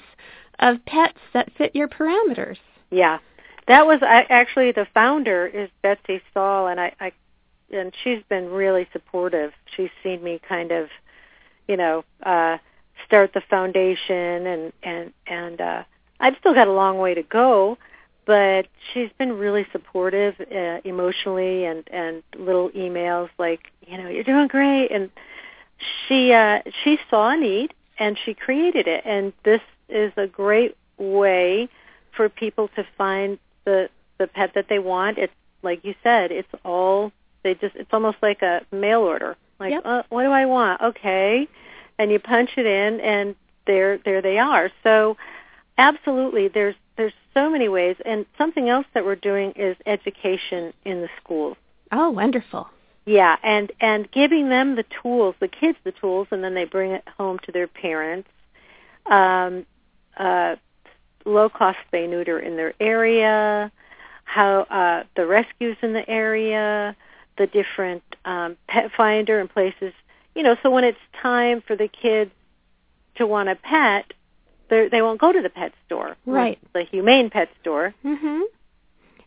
of 0.58 0.84
pets 0.84 1.18
that 1.32 1.50
fit 1.56 1.74
your 1.74 1.88
parameters. 1.88 2.58
Yeah, 2.90 3.18
that 3.66 3.86
was 3.86 4.02
I, 4.02 4.26
actually 4.28 4.70
the 4.72 4.86
founder 4.92 5.46
is 5.46 5.70
Betsy 5.82 6.20
Saul, 6.34 6.68
and 6.68 6.78
I, 6.78 6.92
I 7.00 7.12
and 7.72 7.90
she's 8.04 8.22
been 8.28 8.50
really 8.50 8.86
supportive. 8.92 9.52
She's 9.74 9.90
seen 10.02 10.22
me 10.22 10.40
kind 10.46 10.70
of, 10.70 10.90
you 11.66 11.78
know, 11.78 12.04
uh, 12.22 12.58
start 13.06 13.32
the 13.32 13.40
foundation, 13.40 14.46
and 14.46 14.72
and 14.82 15.12
and 15.26 15.60
uh, 15.62 15.82
I've 16.20 16.36
still 16.38 16.52
got 16.52 16.68
a 16.68 16.72
long 16.72 16.98
way 16.98 17.14
to 17.14 17.22
go, 17.22 17.78
but 18.26 18.66
she's 18.92 19.10
been 19.18 19.32
really 19.38 19.66
supportive 19.72 20.34
uh, 20.40 20.80
emotionally, 20.84 21.64
and 21.64 21.84
and 21.92 22.22
little 22.36 22.70
emails 22.70 23.28
like, 23.38 23.70
you 23.86 23.98
know, 23.98 24.08
you're 24.08 24.24
doing 24.24 24.48
great, 24.48 24.90
and 24.90 25.10
she 26.06 26.32
uh, 26.32 26.60
she 26.82 26.98
saw 27.10 27.30
a 27.30 27.36
need 27.36 27.74
and 27.98 28.18
she 28.24 28.34
created 28.34 28.86
it. 28.86 29.02
And 29.04 29.32
this 29.44 29.60
is 29.88 30.12
a 30.16 30.26
great 30.26 30.76
way 30.98 31.68
for 32.16 32.28
people 32.28 32.68
to 32.76 32.86
find 32.96 33.38
the 33.64 33.88
the 34.18 34.26
pet 34.26 34.52
that 34.54 34.68
they 34.68 34.78
want. 34.78 35.18
It's 35.18 35.32
like 35.62 35.84
you 35.84 35.94
said, 36.02 36.30
it's 36.32 36.48
all 36.64 37.12
they 37.42 37.54
just 37.54 37.76
it's 37.76 37.92
almost 37.92 38.18
like 38.22 38.42
a 38.42 38.62
mail 38.72 39.00
order. 39.00 39.36
Like, 39.60 39.72
Yep. 39.72 39.82
uh, 39.84 40.02
what 40.08 40.24
do 40.24 40.30
I 40.30 40.46
want? 40.46 40.80
Okay, 40.82 41.48
and 41.98 42.10
you 42.10 42.18
punch 42.18 42.50
it 42.56 42.66
in, 42.66 43.00
and 43.00 43.36
there 43.66 43.98
there 43.98 44.20
they 44.20 44.38
are. 44.38 44.70
So, 44.82 45.16
absolutely, 45.78 46.48
there's 46.48 46.74
there's 46.74 46.74
so 47.34 47.50
many 47.50 47.68
ways. 47.68 47.96
And 48.06 48.24
something 48.38 48.68
else 48.68 48.86
that 48.94 49.04
we're 49.04 49.16
doing 49.16 49.52
is 49.56 49.76
education 49.84 50.72
in 50.84 51.02
the 51.02 51.08
schools. 51.22 51.56
Oh, 51.92 52.10
wonderful. 52.10 52.68
Yeah, 53.06 53.36
and 53.42 53.70
and 53.80 54.10
giving 54.10 54.48
them 54.48 54.76
the 54.76 54.84
tools, 55.02 55.34
the 55.38 55.48
kids 55.48 55.76
the 55.84 55.92
tools, 55.92 56.28
and 56.30 56.42
then 56.42 56.54
they 56.54 56.64
bring 56.64 56.92
it 56.92 57.06
home 57.18 57.38
to 57.44 57.52
their 57.52 57.66
parents. 57.66 58.28
Um, 59.06 59.66
uh, 60.16 60.56
low 61.26 61.48
cost 61.50 61.78
spay 61.92 62.08
neuter 62.08 62.38
in 62.38 62.56
their 62.56 62.74
area, 62.80 63.70
how 64.24 64.60
uh, 64.60 65.04
the 65.16 65.26
rescues 65.26 65.76
in 65.82 65.92
the 65.92 66.08
area, 66.08 66.96
the 67.36 67.46
different 67.46 68.02
um, 68.24 68.56
pet 68.68 68.90
finder 68.96 69.38
and 69.38 69.50
places. 69.50 69.92
You 70.34 70.42
know, 70.42 70.56
so 70.62 70.70
when 70.70 70.84
it's 70.84 70.98
time 71.20 71.62
for 71.66 71.76
the 71.76 71.88
kids 71.88 72.30
to 73.16 73.26
want 73.26 73.48
a 73.50 73.54
pet, 73.54 74.12
they 74.90 75.02
won't 75.02 75.20
go 75.20 75.32
to 75.32 75.42
the 75.42 75.50
pet 75.50 75.72
store, 75.86 76.16
Right. 76.26 76.58
The 76.72 76.84
humane 76.84 77.30
pet 77.30 77.48
store. 77.60 77.94
Mhm. 78.04 78.42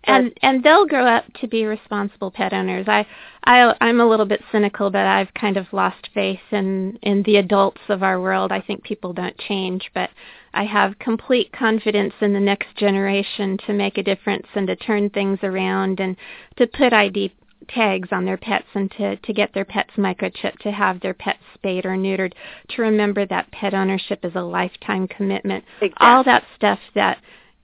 And 0.03 0.31
and 0.41 0.63
they'll 0.63 0.85
grow 0.85 1.05
up 1.05 1.25
to 1.41 1.47
be 1.47 1.65
responsible 1.65 2.31
pet 2.31 2.53
owners. 2.53 2.87
I 2.87 3.05
I 3.43 3.75
I'm 3.81 3.99
a 3.99 4.07
little 4.07 4.25
bit 4.25 4.41
cynical, 4.51 4.89
but 4.89 5.05
I've 5.05 5.33
kind 5.33 5.57
of 5.57 5.71
lost 5.73 6.09
faith 6.13 6.39
in 6.51 6.97
in 7.01 7.23
the 7.23 7.37
adults 7.37 7.81
of 7.89 8.03
our 8.03 8.19
world. 8.21 8.51
I 8.51 8.61
think 8.61 8.83
people 8.83 9.11
don't 9.11 9.37
change, 9.37 9.91
but 9.93 10.09
I 10.53 10.63
have 10.63 10.97
complete 10.99 11.51
confidence 11.51 12.13
in 12.21 12.33
the 12.33 12.39
next 12.39 12.75
generation 12.77 13.57
to 13.65 13.73
make 13.73 13.97
a 13.97 14.03
difference 14.03 14.47
and 14.55 14.67
to 14.67 14.75
turn 14.75 15.09
things 15.09 15.39
around 15.43 15.99
and 15.99 16.15
to 16.55 16.67
put 16.67 16.93
ID 16.93 17.33
tags 17.67 18.09
on 18.11 18.25
their 18.25 18.37
pets 18.37 18.67
and 18.73 18.89
to, 18.91 19.15
to 19.17 19.33
get 19.33 19.53
their 19.53 19.65
pets 19.65 19.91
microchipped, 19.97 20.59
to 20.59 20.71
have 20.71 20.99
their 21.01 21.13
pets 21.13 21.39
spayed 21.53 21.85
or 21.85 21.95
neutered, 21.95 22.33
to 22.69 22.81
remember 22.81 23.25
that 23.25 23.51
pet 23.51 23.73
ownership 23.73 24.23
is 24.23 24.33
a 24.35 24.41
lifetime 24.41 25.07
commitment. 25.07 25.63
Exactly. 25.81 26.07
All 26.07 26.23
that 26.23 26.43
stuff 26.55 26.79
that, 26.95 27.19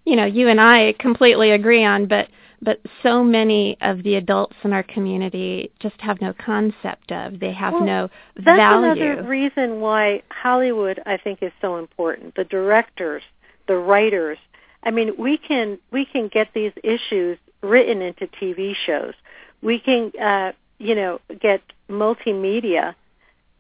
you 0.06 0.16
know, 0.16 0.26
you 0.26 0.50
and 0.50 0.60
I 0.60 0.94
completely 1.00 1.52
agree 1.52 1.84
on, 1.84 2.08
but 2.08 2.28
but 2.64 2.80
so 3.02 3.24
many 3.24 3.78
of 3.82 4.04
the 4.04 4.16
adults 4.16 4.56
in 4.64 4.72
our 4.72 4.84
community 4.84 5.70
just 5.82 6.00
have 6.00 6.22
no 6.22 6.34
concept 6.34 7.12
of. 7.12 7.40
They 7.40 7.52
have 7.52 7.74
Well, 7.74 7.84
no 7.84 8.10
That's 8.38 8.58
value. 8.58 9.04
another 9.04 9.24
reason 9.24 9.82
why 9.82 10.24
Hollywood, 10.30 11.02
I 11.06 11.18
think, 11.18 11.44
is 11.44 11.52
so 11.60 11.76
important. 11.78 12.36
The 12.36 12.46
directors, 12.46 13.22
the 13.68 13.76
writers. 13.76 14.38
I 14.84 14.92
mean, 14.92 15.14
we 15.18 15.38
can 15.38 15.78
we 15.92 16.06
can 16.06 16.30
get 16.30 16.50
these 16.54 16.72
issues 16.84 17.38
written 17.62 18.02
into 18.02 18.28
TV 18.28 18.76
shows. 18.86 19.14
We 19.64 19.80
can, 19.80 20.12
uh, 20.22 20.52
you 20.80 20.96
know, 20.96 21.20
get 21.40 21.62
multimedia 21.90 22.96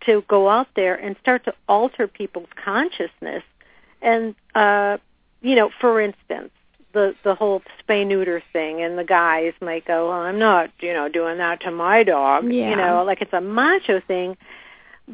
to 0.05 0.23
go 0.27 0.49
out 0.49 0.67
there 0.75 0.95
and 0.95 1.15
start 1.21 1.45
to 1.45 1.53
alter 1.67 2.07
people's 2.07 2.49
consciousness. 2.63 3.43
And, 4.01 4.35
uh, 4.53 4.97
you 5.41 5.55
know, 5.55 5.69
for 5.79 6.01
instance, 6.01 6.51
the 6.93 7.15
the 7.23 7.33
whole 7.35 7.61
spay 7.81 8.05
neuter 8.05 8.43
thing, 8.53 8.81
and 8.81 8.97
the 8.97 9.03
guys 9.03 9.53
might 9.61 9.85
go, 9.85 10.09
well, 10.09 10.19
"I'm 10.19 10.37
not, 10.37 10.69
you 10.79 10.93
know, 10.93 11.09
doing 11.09 11.39
that 11.39 11.61
to 11.61 11.71
my 11.71 12.03
dog." 12.03 12.51
Yeah. 12.51 12.69
You 12.69 12.75
know, 12.75 13.03
like 13.03 13.21
it's 13.21 13.33
a 13.33 13.41
macho 13.41 13.99
thing. 14.07 14.37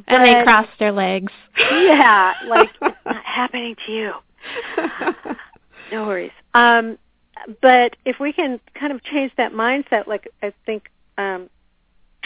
and 0.08 0.24
they 0.24 0.44
cross 0.44 0.68
their 0.78 0.92
legs. 0.92 1.32
yeah, 1.58 2.34
like 2.48 2.70
it's 2.82 2.98
not 3.06 3.24
happening 3.24 3.76
to 3.86 3.92
you. 3.92 4.14
No 5.92 6.06
worries. 6.06 6.32
Um, 6.54 6.98
but 7.62 7.96
if 8.06 8.20
we 8.20 8.34
can 8.34 8.60
kind 8.74 8.92
of 8.94 9.04
change 9.04 9.32
that 9.38 9.54
mindset, 9.54 10.08
like 10.08 10.28
I 10.42 10.54
think 10.66 10.90
um, 11.18 11.50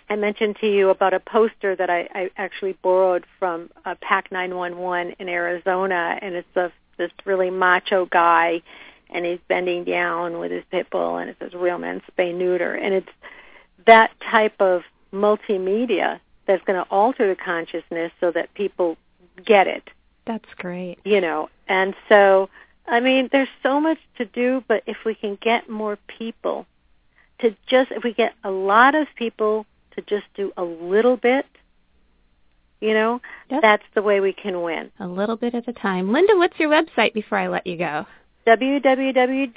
I 0.10 0.16
mentioned 0.16 0.58
to 0.62 0.68
you 0.68 0.90
about 0.90 1.14
a 1.14 1.20
poster 1.20 1.76
that 1.76 1.90
I, 1.90 2.10
I 2.14 2.30
actually 2.38 2.74
borrowed 2.82 3.26
from 3.40 3.70
uh, 3.86 3.96
PACC 3.96 4.32
911 4.32 5.16
in 5.20 5.30
Arizona, 5.30 6.18
and 6.22 6.36
it's 6.36 6.56
a, 6.56 6.72
this 6.98 7.12
really 7.26 7.50
macho 7.50 8.06
guy, 8.06 8.62
and 9.10 9.26
he's 9.26 9.40
bending 9.48 9.84
down 9.84 10.40
with 10.40 10.52
his 10.52 10.64
pit 10.72 10.88
bull, 10.92 11.18
and 11.18 11.30
it 11.30 11.38
says 11.40 11.54
"Real 11.54 11.78
Men 11.78 12.02
Spay 12.12 12.34
Neuter," 12.36 12.74
and 12.76 12.94
it's 12.94 13.10
that 13.86 14.12
type 14.20 14.60
of 14.62 14.84
multimedia 15.14 16.20
that's 16.46 16.64
going 16.66 16.84
to 16.84 16.90
alter 16.92 17.28
the 17.30 17.36
consciousness 17.36 18.12
so 18.20 18.32
that 18.32 18.54
people 18.54 18.98
get 19.46 19.68
it 19.68 19.90
That's 20.26 20.52
great. 20.58 20.98
you 21.06 21.22
know 21.22 21.50
and 21.68 21.96
so 22.10 22.50
i 22.88 23.00
mean 23.00 23.30
there's 23.32 23.50
so 23.62 23.80
much 23.80 23.98
to 24.18 24.26
do 24.26 24.64
but 24.68 24.84
if 24.86 24.98
we 25.06 25.16
can 25.16 25.38
get 25.42 25.70
more 25.70 25.98
people 26.08 26.66
to 27.40 27.56
just 27.68 27.92
if 27.92 28.04
we 28.04 28.14
get 28.14 28.34
a 28.44 28.52
lot 28.52 28.96
of 28.96 29.08
people 29.16 29.66
to 29.96 30.02
just 30.02 30.26
do 30.36 30.52
a 30.58 30.64
little 30.64 31.18
bit 31.18 31.46
you 32.82 32.94
know 32.94 33.22
Yep. 33.50 33.62
that's 33.62 33.84
the 33.94 34.02
way 34.02 34.20
we 34.20 34.34
can 34.34 34.62
win 34.64 34.92
A 35.00 35.08
little 35.08 35.36
bit 35.36 35.54
at 35.54 35.68
a 35.68 35.74
time. 35.74 36.12
Linda, 36.12 36.36
what's 36.38 36.58
your 36.60 36.70
website 36.70 37.14
before 37.14 37.38
I 37.38 37.48
let 37.48 37.68
you 37.68 37.78
go? 37.78 38.06
www.la4 38.48 39.54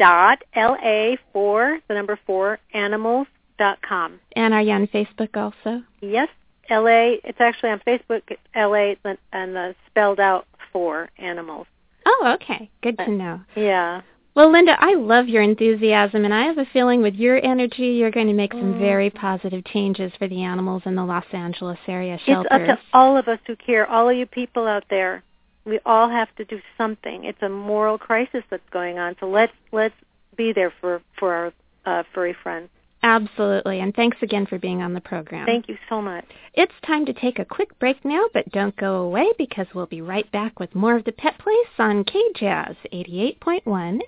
the 1.88 1.94
number 1.94 2.18
4 2.26 2.58
animals.com 2.74 4.20
And 4.36 4.54
are 4.54 4.62
you 4.62 4.72
on 4.72 4.86
Facebook 4.88 5.36
also? 5.36 5.82
yes 6.00 6.28
la 6.68 6.84
it's 7.24 7.40
actually 7.40 7.70
on 7.70 7.80
facebook 7.86 8.22
la 8.54 8.94
and 9.32 9.54
the 9.56 9.74
spelled 9.88 10.20
out 10.20 10.46
for 10.72 11.08
animals 11.18 11.66
Oh, 12.06 12.36
okay. 12.40 12.70
Good 12.82 12.96
to 12.98 13.10
know. 13.10 13.40
yeah 13.56 14.02
Well, 14.34 14.52
Linda, 14.52 14.76
I 14.78 14.94
love 14.94 15.28
your 15.28 15.42
enthusiasm, 15.42 16.24
and 16.24 16.32
I 16.32 16.44
have 16.44 16.56
a 16.56 16.66
feeling 16.72 17.02
with 17.02 17.14
your 17.14 17.44
energy, 17.44 17.88
you're 17.88 18.12
going 18.12 18.28
to 18.28 18.32
make 18.32 18.52
some 18.52 18.78
very 18.78 19.10
positive 19.10 19.64
changes 19.64 20.12
for 20.18 20.28
the 20.28 20.42
animals 20.42 20.82
in 20.86 20.94
the 20.94 21.04
Los 21.04 21.24
Angeles 21.32 21.78
area 21.88 22.18
shelters. 22.24 22.48
It's 22.52 22.70
up 22.70 22.78
to 22.78 22.82
all 22.92 23.16
of 23.16 23.26
us 23.28 23.40
who 23.46 23.56
care, 23.56 23.86
all 23.86 24.08
of 24.08 24.16
you 24.16 24.26
people 24.26 24.66
out 24.66 24.84
there. 24.88 25.24
We 25.64 25.80
all 25.84 26.08
have 26.08 26.32
to 26.36 26.44
do 26.44 26.60
something. 26.78 27.24
It's 27.24 27.42
a 27.42 27.48
moral 27.48 27.98
crisis 27.98 28.44
that's 28.50 28.68
going 28.70 29.00
on. 29.00 29.16
So 29.18 29.28
let's 29.28 29.52
let's 29.72 29.96
be 30.36 30.52
there 30.52 30.72
for 30.80 31.02
for 31.18 31.34
our 31.34 31.52
uh, 31.84 32.04
furry 32.14 32.36
friends. 32.40 32.68
Absolutely, 33.06 33.78
and 33.78 33.94
thanks 33.94 34.16
again 34.20 34.46
for 34.46 34.58
being 34.58 34.82
on 34.82 34.92
the 34.92 35.00
program. 35.00 35.46
Thank 35.46 35.68
you 35.68 35.78
so 35.88 36.02
much. 36.02 36.24
It's 36.54 36.72
time 36.84 37.06
to 37.06 37.12
take 37.12 37.38
a 37.38 37.44
quick 37.44 37.78
break 37.78 38.04
now, 38.04 38.24
but 38.34 38.50
don't 38.50 38.74
go 38.74 38.96
away 38.96 39.28
because 39.38 39.68
we'll 39.72 39.86
be 39.86 40.00
right 40.00 40.28
back 40.32 40.58
with 40.58 40.74
more 40.74 40.96
of 40.96 41.04
the 41.04 41.12
Pet 41.12 41.38
Place 41.38 41.54
on 41.78 42.02
KJazz 42.02 42.74
88.1 42.92 44.00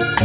FM. 0.00 0.15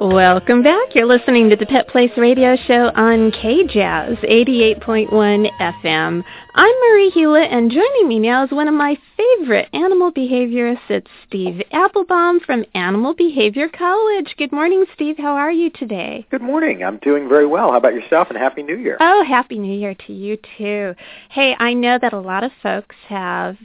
Welcome 0.00 0.62
back. 0.62 0.94
You're 0.94 1.06
listening 1.06 1.50
to 1.50 1.56
the 1.56 1.66
Pet 1.66 1.88
Place 1.88 2.12
Radio 2.16 2.54
Show 2.68 2.92
on 2.94 3.32
KJazz 3.32 4.20
88.1 4.20 5.10
FM. 5.10 6.24
I'm 6.54 6.74
Marie 6.80 7.10
Hulett, 7.16 7.52
and 7.52 7.68
joining 7.68 8.06
me 8.06 8.20
now 8.20 8.44
is 8.44 8.52
one 8.52 8.68
of 8.68 8.74
my 8.74 8.96
favorite 9.16 9.68
animal 9.72 10.12
behaviorists. 10.12 10.88
It's 10.88 11.08
Steve 11.26 11.64
Appelbaum 11.72 12.40
from 12.46 12.64
Animal 12.74 13.12
Behavior 13.14 13.68
College. 13.68 14.36
Good 14.38 14.52
morning, 14.52 14.84
Steve. 14.94 15.16
How 15.18 15.34
are 15.34 15.50
you 15.50 15.68
today? 15.68 16.24
Good 16.30 16.42
morning. 16.42 16.84
I'm 16.84 16.98
doing 16.98 17.28
very 17.28 17.48
well. 17.48 17.72
How 17.72 17.78
about 17.78 17.94
yourself? 17.94 18.28
And 18.28 18.38
Happy 18.38 18.62
New 18.62 18.76
Year. 18.76 18.98
Oh, 19.00 19.24
Happy 19.26 19.58
New 19.58 19.76
Year 19.76 19.96
to 20.06 20.12
you, 20.12 20.38
too. 20.56 20.94
Hey, 21.28 21.56
I 21.58 21.74
know 21.74 21.98
that 22.00 22.12
a 22.12 22.20
lot 22.20 22.44
of 22.44 22.52
folks 22.62 22.94
have 23.08 23.56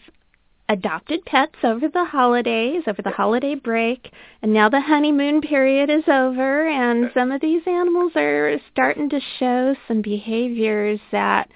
adopted 0.73 1.23
pets 1.25 1.55
over 1.63 1.87
the 1.87 2.03
holidays, 2.03 2.81
over 2.87 3.01
the 3.01 3.11
holiday 3.11 3.53
break, 3.53 4.11
and 4.41 4.51
now 4.51 4.67
the 4.67 4.81
honeymoon 4.81 5.39
period 5.39 5.89
is 5.89 6.03
over, 6.07 6.67
and 6.67 7.11
some 7.13 7.31
of 7.31 7.39
these 7.41 7.61
animals 7.67 8.11
are 8.15 8.57
starting 8.71 9.07
to 9.07 9.19
show 9.39 9.75
some 9.87 10.01
behaviors 10.01 10.99
that 11.11 11.47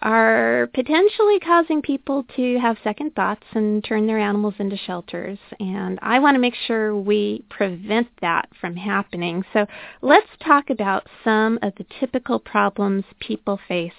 are 0.00 0.68
potentially 0.74 1.38
causing 1.38 1.82
people 1.82 2.24
to 2.34 2.58
have 2.58 2.76
second 2.82 3.14
thoughts 3.14 3.44
and 3.52 3.84
turn 3.84 4.06
their 4.06 4.18
animals 4.18 4.54
into 4.58 4.76
shelters. 4.76 5.38
And 5.60 5.98
I 6.02 6.18
want 6.18 6.34
to 6.34 6.40
make 6.40 6.56
sure 6.66 6.96
we 6.96 7.44
prevent 7.50 8.08
that 8.20 8.48
from 8.60 8.74
happening. 8.74 9.44
So 9.52 9.66
let's 10.00 10.26
talk 10.44 10.70
about 10.70 11.06
some 11.22 11.58
of 11.62 11.74
the 11.76 11.86
typical 12.00 12.40
problems 12.40 13.04
people 13.20 13.60
face 13.68 13.92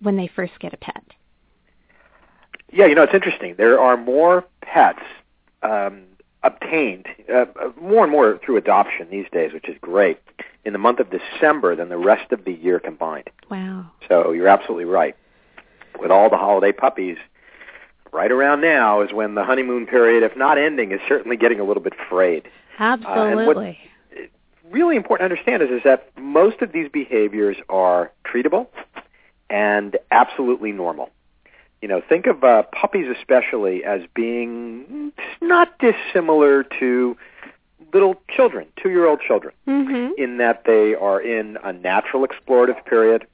when 0.00 0.16
they 0.16 0.30
first 0.36 0.52
get 0.60 0.74
a 0.74 0.76
pet. 0.76 1.02
Yeah, 2.72 2.86
you 2.86 2.94
know, 2.94 3.02
it's 3.02 3.14
interesting. 3.14 3.54
There 3.56 3.80
are 3.80 3.96
more 3.96 4.44
pets 4.62 5.02
um, 5.62 6.02
obtained, 6.42 7.06
uh, 7.32 7.46
more 7.80 8.04
and 8.04 8.12
more 8.12 8.38
through 8.44 8.56
adoption 8.56 9.08
these 9.10 9.26
days, 9.32 9.52
which 9.52 9.68
is 9.68 9.76
great, 9.80 10.18
in 10.64 10.72
the 10.72 10.78
month 10.78 11.00
of 11.00 11.08
December 11.10 11.74
than 11.74 11.88
the 11.88 11.98
rest 11.98 12.32
of 12.32 12.44
the 12.44 12.52
year 12.52 12.78
combined. 12.78 13.30
Wow. 13.50 13.90
So 14.08 14.32
you're 14.32 14.48
absolutely 14.48 14.84
right. 14.84 15.16
With 15.98 16.10
all 16.10 16.30
the 16.30 16.36
holiday 16.36 16.72
puppies 16.72 17.18
right 18.12 18.30
around 18.30 18.60
now 18.60 19.02
is 19.02 19.12
when 19.12 19.34
the 19.34 19.44
honeymoon 19.44 19.86
period, 19.86 20.22
if 20.22 20.36
not 20.36 20.58
ending, 20.58 20.92
is 20.92 21.00
certainly 21.08 21.36
getting 21.36 21.60
a 21.60 21.64
little 21.64 21.82
bit 21.82 21.94
frayed. 22.08 22.48
Absolutely. 22.78 23.78
Uh, 24.16 24.22
really 24.70 24.96
important 24.96 25.28
to 25.28 25.32
understand 25.32 25.62
is, 25.62 25.70
is 25.70 25.82
that 25.84 26.10
most 26.18 26.62
of 26.62 26.72
these 26.72 26.88
behaviors 26.88 27.56
are 27.68 28.12
treatable 28.24 28.68
and 29.50 29.98
absolutely 30.10 30.72
normal. 30.72 31.10
You 31.82 31.88
know, 31.88 32.02
think 32.06 32.26
of 32.26 32.44
uh, 32.44 32.62
puppies 32.64 33.06
especially 33.16 33.84
as 33.84 34.02
being 34.14 35.12
not 35.40 35.78
dissimilar 35.78 36.62
to 36.78 37.16
little 37.92 38.20
children, 38.28 38.66
two-year-old 38.80 39.20
children, 39.20 39.54
mm-hmm. 39.66 40.12
in 40.16 40.36
that 40.38 40.64
they 40.64 40.94
are 40.94 41.20
in 41.20 41.58
a 41.64 41.72
natural 41.72 42.26
explorative 42.26 42.84
period, 42.84 43.26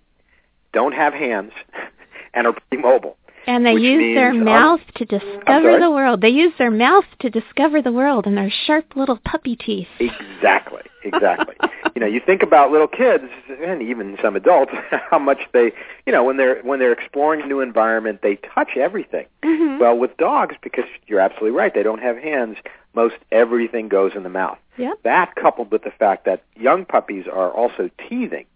don't 0.73 0.93
have 0.93 1.13
hands, 1.13 1.53
and 2.35 2.47
are 2.47 2.53
pretty 2.53 2.83
mobile. 2.83 3.17
And 3.47 3.65
they 3.65 3.75
use 3.75 4.17
their 4.17 4.31
um, 4.31 4.45
mouth 4.45 4.81
to 4.97 5.05
discover 5.05 5.79
the 5.79 5.91
world. 5.91 6.21
They 6.21 6.31
use 6.31 6.53
their 6.59 6.71
mouth 6.71 7.05
to 7.21 7.31
discover 7.31 7.81
the 7.81 7.93
world 7.93 8.27
and 8.27 8.37
their 8.37 8.53
sharp 8.67 8.97
little 8.97 9.19
puppy 9.25 9.55
teeth. 9.55 9.87
Exactly, 10.01 10.83
exactly. 11.05 11.55
you 11.95 12.01
know, 12.01 12.07
you 12.07 12.21
think 12.25 12.43
about 12.43 12.73
little 12.73 12.89
kids 12.89 13.25
and 13.63 13.83
even 13.83 14.17
some 14.21 14.35
adults, 14.35 14.73
how 15.11 15.19
much 15.19 15.39
they, 15.53 15.73
you 16.07 16.13
know, 16.13 16.25
when 16.25 16.37
they're 16.37 16.61
when 16.63 16.81
they're 16.81 16.93
exploring 16.93 17.41
a 17.41 17.47
new 17.47 17.61
environment, 17.61 18.21
they 18.23 18.37
touch 18.55 18.77
everything. 18.77 19.27
Mhm. 19.45 19.79
Well, 19.79 19.97
with 19.97 20.17
dogs, 20.17 20.57
because 20.63 20.87
you're 21.07 21.21
absolutely 21.21 21.57
right, 21.57 21.73
they 21.73 21.85
don't 21.85 22.03
have 22.03 22.19
hands. 22.19 22.57
Most 22.95 23.17
everything 23.31 23.89
goes 23.89 24.13
in 24.17 24.25
the 24.25 24.29
mouth. 24.29 24.59
Yep. 24.77 25.03
That 25.05 25.37
coupled 25.37 25.71
with 25.71 25.85
the 25.85 25.93
fact 25.93 26.25
that 26.25 26.43
young 26.57 26.85
puppies 26.85 27.27
are 27.31 27.51
also 27.51 27.91
teething 28.09 28.47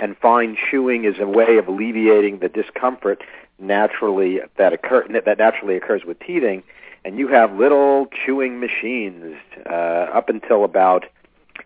and 0.00 0.16
fine 0.18 0.56
chewing 0.70 1.04
is 1.04 1.16
a 1.18 1.26
way 1.26 1.58
of 1.58 1.68
alleviating 1.68 2.38
the 2.38 2.48
discomfort 2.48 3.22
naturally 3.58 4.40
that 4.56 4.72
occur 4.72 5.06
that 5.24 5.38
naturally 5.38 5.76
occurs 5.76 6.02
with 6.06 6.18
teething, 6.20 6.62
and 7.04 7.18
you 7.18 7.28
have 7.28 7.52
little 7.56 8.06
chewing 8.24 8.60
machines 8.60 9.36
uh, 9.68 9.72
up 10.14 10.28
until 10.28 10.64
about 10.64 11.06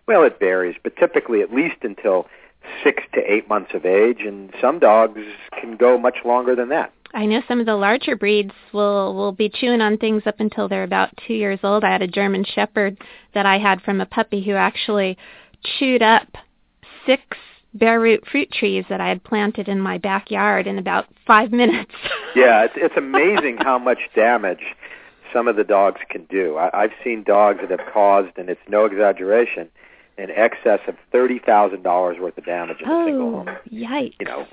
well, 0.07 0.23
it 0.23 0.37
varies, 0.39 0.75
but 0.83 0.95
typically 0.97 1.41
at 1.41 1.53
least 1.53 1.77
until 1.81 2.27
six 2.83 3.03
to 3.13 3.19
eight 3.31 3.47
months 3.47 3.71
of 3.73 3.85
age, 3.85 4.21
and 4.21 4.53
some 4.59 4.79
dogs 4.79 5.21
can 5.59 5.77
go 5.77 5.97
much 5.97 6.17
longer 6.25 6.55
than 6.55 6.69
that. 6.69 6.91
I 7.13 7.25
know 7.25 7.41
some 7.47 7.59
of 7.59 7.67
the 7.67 7.75
larger 7.75 8.15
breeds 8.15 8.53
will 8.73 9.13
will 9.13 9.31
be 9.31 9.49
chewing 9.49 9.81
on 9.81 9.97
things 9.97 10.23
up 10.25 10.39
until 10.39 10.67
they're 10.67 10.83
about 10.83 11.11
two 11.27 11.35
years 11.35 11.59
old. 11.63 11.83
I 11.83 11.91
had 11.91 12.01
a 12.01 12.07
German 12.07 12.43
Shepherd 12.43 12.97
that 13.33 13.45
I 13.45 13.59
had 13.59 13.81
from 13.81 14.01
a 14.01 14.05
puppy 14.05 14.43
who 14.43 14.53
actually 14.53 15.17
chewed 15.77 16.01
up 16.01 16.27
six 17.05 17.21
bare 17.73 17.99
root 17.99 18.23
fruit 18.29 18.51
trees 18.51 18.85
that 18.89 19.01
I 19.01 19.09
had 19.09 19.23
planted 19.23 19.67
in 19.67 19.79
my 19.79 19.97
backyard 19.97 20.67
in 20.67 20.77
about 20.77 21.05
five 21.25 21.51
minutes. 21.51 21.91
Yeah, 22.35 22.63
it's, 22.63 22.73
it's 22.75 22.97
amazing 22.97 23.57
how 23.57 23.77
much 23.77 23.99
damage 24.15 24.63
some 25.31 25.47
of 25.47 25.55
the 25.55 25.63
dogs 25.63 26.01
can 26.09 26.23
do. 26.31 26.57
I, 26.57 26.83
I've 26.85 26.91
seen 27.03 27.21
dogs 27.21 27.59
that 27.61 27.69
have 27.69 27.93
caused, 27.93 28.35
and 28.39 28.49
it's 28.49 28.59
no 28.67 28.85
exaggeration, 28.85 29.69
in 30.17 30.31
excess 30.31 30.79
of 30.87 30.95
thirty 31.11 31.37
thousand 31.37 31.83
dollars 31.83 32.17
worth 32.19 32.35
of 32.39 32.45
damage 32.45 32.77
in 32.81 32.89
a 32.89 33.05
single 33.05 33.27
oh, 33.27 33.31
home. 33.43 33.49
yikes! 33.71 34.15
You 34.19 34.25
know, 34.25 34.47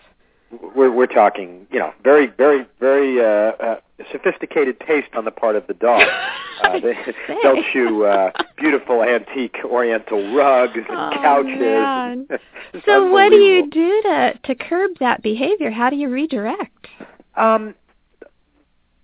we're 0.75 0.91
we're 0.91 1.07
talking, 1.07 1.67
you 1.71 1.79
know, 1.79 1.93
very 2.03 2.27
very 2.27 2.67
very 2.81 3.21
uh, 3.21 3.53
uh, 3.63 3.77
sophisticated 4.11 4.81
taste 4.81 5.09
on 5.15 5.25
the 5.25 5.31
part 5.31 5.57
of 5.57 5.67
the 5.67 5.75
dog. 5.75 6.07
Uh, 6.61 6.79
they, 6.79 6.95
they'll 7.43 7.63
chew 7.73 8.05
uh, 8.05 8.31
beautiful 8.59 9.03
antique 9.03 9.57
Oriental 9.65 10.35
rugs 10.35 10.77
and 10.77 10.87
Oh, 10.91 11.11
couches. 11.15 12.41
So 12.85 13.11
what 13.11 13.31
do 13.31 13.37
you 13.37 13.71
do 13.71 14.03
to 14.03 14.39
to 14.45 14.55
curb 14.55 14.91
that 15.01 15.23
behavior? 15.23 15.71
How 15.71 15.89
do 15.89 15.97
you 15.97 16.11
redirect? 16.11 16.87
Um, 17.35 17.75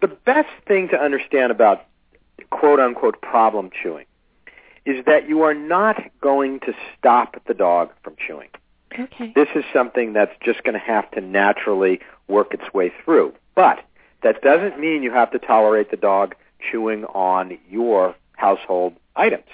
the 0.03 0.09
best 0.09 0.51
thing 0.69 0.89
to 0.91 1.01
understand 1.03 1.51
about 1.51 1.87
quote 2.51 2.79
unquote 2.79 3.23
problem 3.23 3.71
chewing 3.83 4.05
is 4.85 5.03
that 5.07 5.27
you 5.27 5.41
are 5.41 5.55
not 5.55 5.97
going 6.21 6.61
to 6.61 6.75
stop 6.99 7.37
the 7.47 7.55
dog 7.55 7.91
from 8.03 8.17
chewing. 8.27 8.49
Okay. 8.99 9.33
This 9.35 9.49
is 9.55 9.65
something 9.73 10.13
that's 10.13 10.33
just 10.43 10.63
going 10.65 10.75
to 10.75 10.79
have 10.79 11.11
to 11.13 11.21
naturally 11.21 12.01
work 12.29 12.55
its 12.55 12.73
way 12.73 12.93
through. 13.05 13.35
But 13.55 13.81
that 14.23 14.43
doesn't 14.43 14.81
mean 14.81 15.03
you 15.03 15.13
have 15.13 15.31
to 15.33 15.39
tolerate 15.39 15.91
the 15.91 15.97
dog 15.97 16.35
chewing 16.61 17.05
on 17.07 17.59
your 17.69 18.15
household 18.37 18.95
items. 19.15 19.45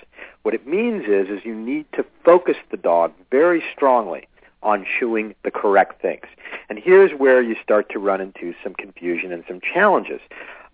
What 0.42 0.54
it 0.54 0.66
means 0.66 1.04
is 1.06 1.28
is 1.28 1.44
you 1.44 1.54
need 1.54 1.86
to 1.92 2.04
focus 2.24 2.56
the 2.70 2.76
dog 2.76 3.12
very 3.30 3.62
strongly 3.74 4.28
on 4.62 4.86
chewing 4.98 5.34
the 5.44 5.50
correct 5.50 6.00
things. 6.00 6.24
And 6.68 6.78
here's 6.78 7.12
where 7.12 7.42
you 7.42 7.56
start 7.62 7.88
to 7.90 7.98
run 7.98 8.20
into 8.20 8.54
some 8.62 8.74
confusion 8.74 9.32
and 9.32 9.44
some 9.48 9.60
challenges. 9.60 10.20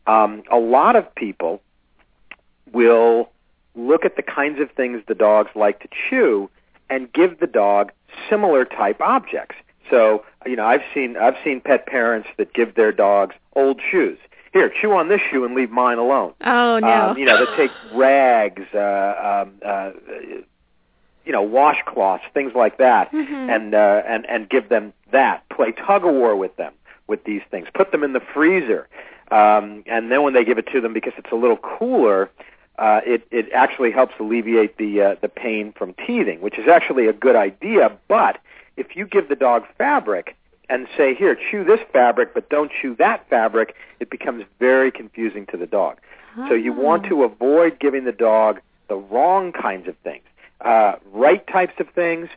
Um, 0.06 0.42
a 0.50 0.59
lot 0.59 0.96
of 0.96 1.14
people 1.14 1.62
will 2.72 3.30
look 3.74 4.04
at 4.04 4.16
the 4.16 4.22
kinds 4.22 4.61
of 4.61 4.70
things 4.72 5.02
the 5.06 5.14
dogs 5.14 5.50
like 5.54 5.80
to 5.80 5.88
chew 6.09 6.50
and 6.90 7.12
give 7.12 7.40
the 7.40 7.46
dog 7.46 7.92
similar 8.29 8.64
type 8.64 9.01
objects. 9.01 9.57
So, 9.90 10.24
you 10.46 10.57
know, 10.57 10.66
I've 10.66 10.83
seen 10.94 11.16
I've 11.16 11.37
seen 11.42 11.61
pet 11.61 11.87
parents 11.87 12.29
that 12.37 12.53
give 12.53 12.74
their 12.74 12.92
dogs 12.92 13.35
old 13.55 13.81
shoes. 13.90 14.18
Here, 14.53 14.70
chew 14.81 14.92
on 14.92 15.09
this 15.09 15.20
shoe 15.31 15.44
and 15.44 15.55
leave 15.55 15.70
mine 15.70 15.98
alone. 15.98 16.33
Oh 16.44 16.79
no. 16.79 17.11
Um, 17.11 17.18
you 17.18 17.24
know, 17.24 17.44
they 17.44 17.57
take 17.57 17.70
rags, 17.92 18.62
uh, 18.74 19.44
um, 19.46 19.53
uh, 19.64 19.90
you 21.24 21.33
know, 21.33 21.46
washcloths, 21.46 22.22
things 22.33 22.53
like 22.55 22.79
that, 22.79 23.12
Mhm. 23.12 23.55
and 23.55 23.74
uh, 23.74 24.03
and 24.07 24.27
and 24.29 24.48
give 24.48 24.68
them 24.68 24.92
that. 25.11 25.46
Play 25.51 25.72
tug 25.72 26.05
of 26.05 26.14
war 26.14 26.35
with 26.37 26.57
them 26.57 26.72
with 27.07 27.24
these 27.24 27.42
things. 27.51 27.68
Put 27.74 27.92
them 27.92 28.03
in 28.03 28.12
the 28.14 28.20
freezer, 28.20 28.88
um, 29.31 29.85
and 29.87 30.11
then 30.11 30.22
when 30.22 30.33
they 30.33 30.44
give 30.44 30.59
it 30.59 30.66
to 30.72 30.81
them, 30.81 30.92
because 30.94 31.12
it's 31.18 31.31
a 31.31 31.37
little 31.37 31.59
cooler, 31.59 32.31
uh, 32.78 33.00
it 33.04 33.26
it 33.30 33.50
actually 33.52 33.90
helps 33.90 34.14
alleviate 34.20 34.76
the 34.78 35.02
uh, 35.02 35.14
the 35.20 35.28
pain 35.28 35.72
from 35.78 35.94
teething, 36.06 36.40
which 36.40 36.58
is 36.58 36.68
actually 36.68 37.06
a 37.08 37.12
good 37.12 37.36
idea. 37.36 37.90
But 38.08 38.38
if 38.76 38.94
you 38.96 39.06
give 39.06 39.28
the 39.28 39.36
dog 39.36 39.64
fabric 39.76 40.36
and 40.70 40.86
say, 40.96 41.14
here, 41.14 41.34
chew 41.50 41.64
this 41.64 41.80
fabric, 41.92 42.34
but 42.34 42.48
don't 42.50 42.70
chew 42.80 42.94
that 42.96 43.26
fabric, 43.30 43.74
it 44.00 44.10
becomes 44.10 44.44
very 44.58 44.90
confusing 44.90 45.46
to 45.46 45.56
the 45.56 45.66
dog. 45.66 45.96
So 46.46 46.54
you 46.54 46.72
want 46.72 47.06
Ah. 47.06 47.08
to 47.08 47.24
avoid 47.24 47.78
giving 47.80 48.04
the 48.04 48.12
dog 48.12 48.60
the 48.86 48.96
wrong 48.96 49.50
kinds 49.50 49.88
of 49.88 49.96
things. 50.04 50.22
Uh, 50.60 50.92
right 51.12 51.44
types 51.46 51.72
of 51.80 51.88
things. 51.90 52.28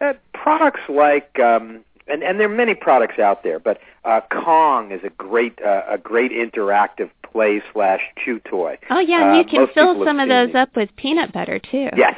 Uh, 0.00 0.12
products 0.34 0.82
like, 0.88 1.40
um, 1.40 1.80
and, 2.10 2.22
and 2.22 2.38
there 2.38 2.50
are 2.50 2.54
many 2.54 2.74
products 2.74 3.18
out 3.18 3.42
there, 3.42 3.58
but 3.58 3.80
uh, 4.04 4.20
Kong 4.30 4.90
is 4.90 5.00
a 5.04 5.10
great 5.10 5.60
uh, 5.62 5.82
a 5.88 5.98
great 5.98 6.32
interactive 6.32 7.10
play 7.22 7.62
slash 7.72 8.00
chew 8.22 8.40
toy. 8.40 8.78
Oh 8.90 8.98
yeah, 8.98 9.22
and 9.22 9.30
Uh, 9.30 9.38
you 9.38 9.44
can 9.44 9.68
fill 9.74 10.04
some 10.04 10.20
of 10.20 10.28
those 10.28 10.54
up 10.54 10.74
with 10.76 10.94
peanut 10.96 11.32
butter 11.32 11.58
too. 11.58 11.88
Yes, 11.96 12.16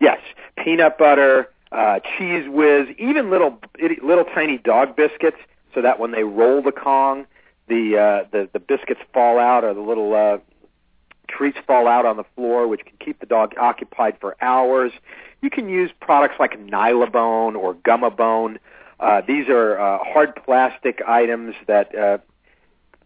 yes. 0.00 0.18
Peanut 0.56 0.98
butter, 0.98 1.48
uh, 1.72 2.00
Cheez 2.18 2.48
Whiz, 2.50 2.88
even 2.98 3.30
little 3.30 3.58
little 4.02 4.24
tiny 4.24 4.58
dog 4.58 4.96
biscuits, 4.96 5.38
so 5.74 5.82
that 5.82 5.98
when 5.98 6.12
they 6.12 6.24
roll 6.24 6.62
the 6.62 6.72
Kong, 6.72 7.26
the 7.68 7.96
uh, 7.98 8.28
the 8.30 8.48
the 8.52 8.60
biscuits 8.60 9.00
fall 9.12 9.38
out 9.38 9.64
or 9.64 9.74
the 9.74 9.80
little 9.80 10.14
uh, 10.14 10.38
treats 11.28 11.58
fall 11.66 11.88
out 11.88 12.06
on 12.06 12.16
the 12.16 12.24
floor, 12.34 12.68
which 12.68 12.84
can 12.84 12.96
keep 12.98 13.20
the 13.20 13.26
dog 13.26 13.54
occupied 13.58 14.16
for 14.20 14.36
hours. 14.40 14.92
You 15.42 15.50
can 15.50 15.68
use 15.68 15.90
products 16.00 16.36
like 16.38 16.58
Nylabone 16.58 17.56
or 17.56 17.74
Gumabone. 17.74 18.58
Uh, 18.98 19.20
these 19.26 19.48
are 19.48 19.78
uh, 19.78 19.98
hard 20.02 20.34
plastic 20.44 21.02
items 21.06 21.54
that 21.66 21.94
uh, 21.94 22.18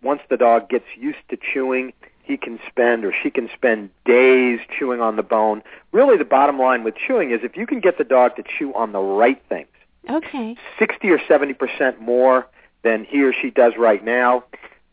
once 0.03 0.21
the 0.31 0.37
dog 0.37 0.69
gets 0.69 0.85
used 0.97 1.19
to 1.31 1.37
chewing, 1.53 1.93
he 2.23 2.37
can 2.37 2.61
spend 2.69 3.05
or 3.05 3.13
she 3.23 3.31
can 3.31 3.49
spend 3.55 3.91
days 4.05 4.61
chewing 4.79 5.01
on 5.01 5.17
the 5.17 5.23
bone. 5.23 5.63
Really, 5.93 6.17
the 6.17 6.25
bottom 6.25 6.59
line 6.59 6.85
with 6.85 6.95
chewing 6.95 7.33
is 7.33 7.41
if 7.43 7.57
you 7.57 7.67
can 7.67 7.81
get 7.81 7.99
the 7.99 8.05
dog 8.05 8.37
to 8.37 8.45
chew 8.59 8.73
on 8.75 8.93
the 8.93 9.01
right 9.01 9.43
things, 9.49 9.67
Okay. 10.09 10.57
60 10.79 11.09
or 11.11 11.21
70 11.29 11.55
percent 11.55 12.01
more 12.01 12.47
than 12.83 13.05
he 13.05 13.23
or 13.23 13.33
she 13.35 13.51
does 13.51 13.75
right 13.77 14.03
now, 14.05 14.45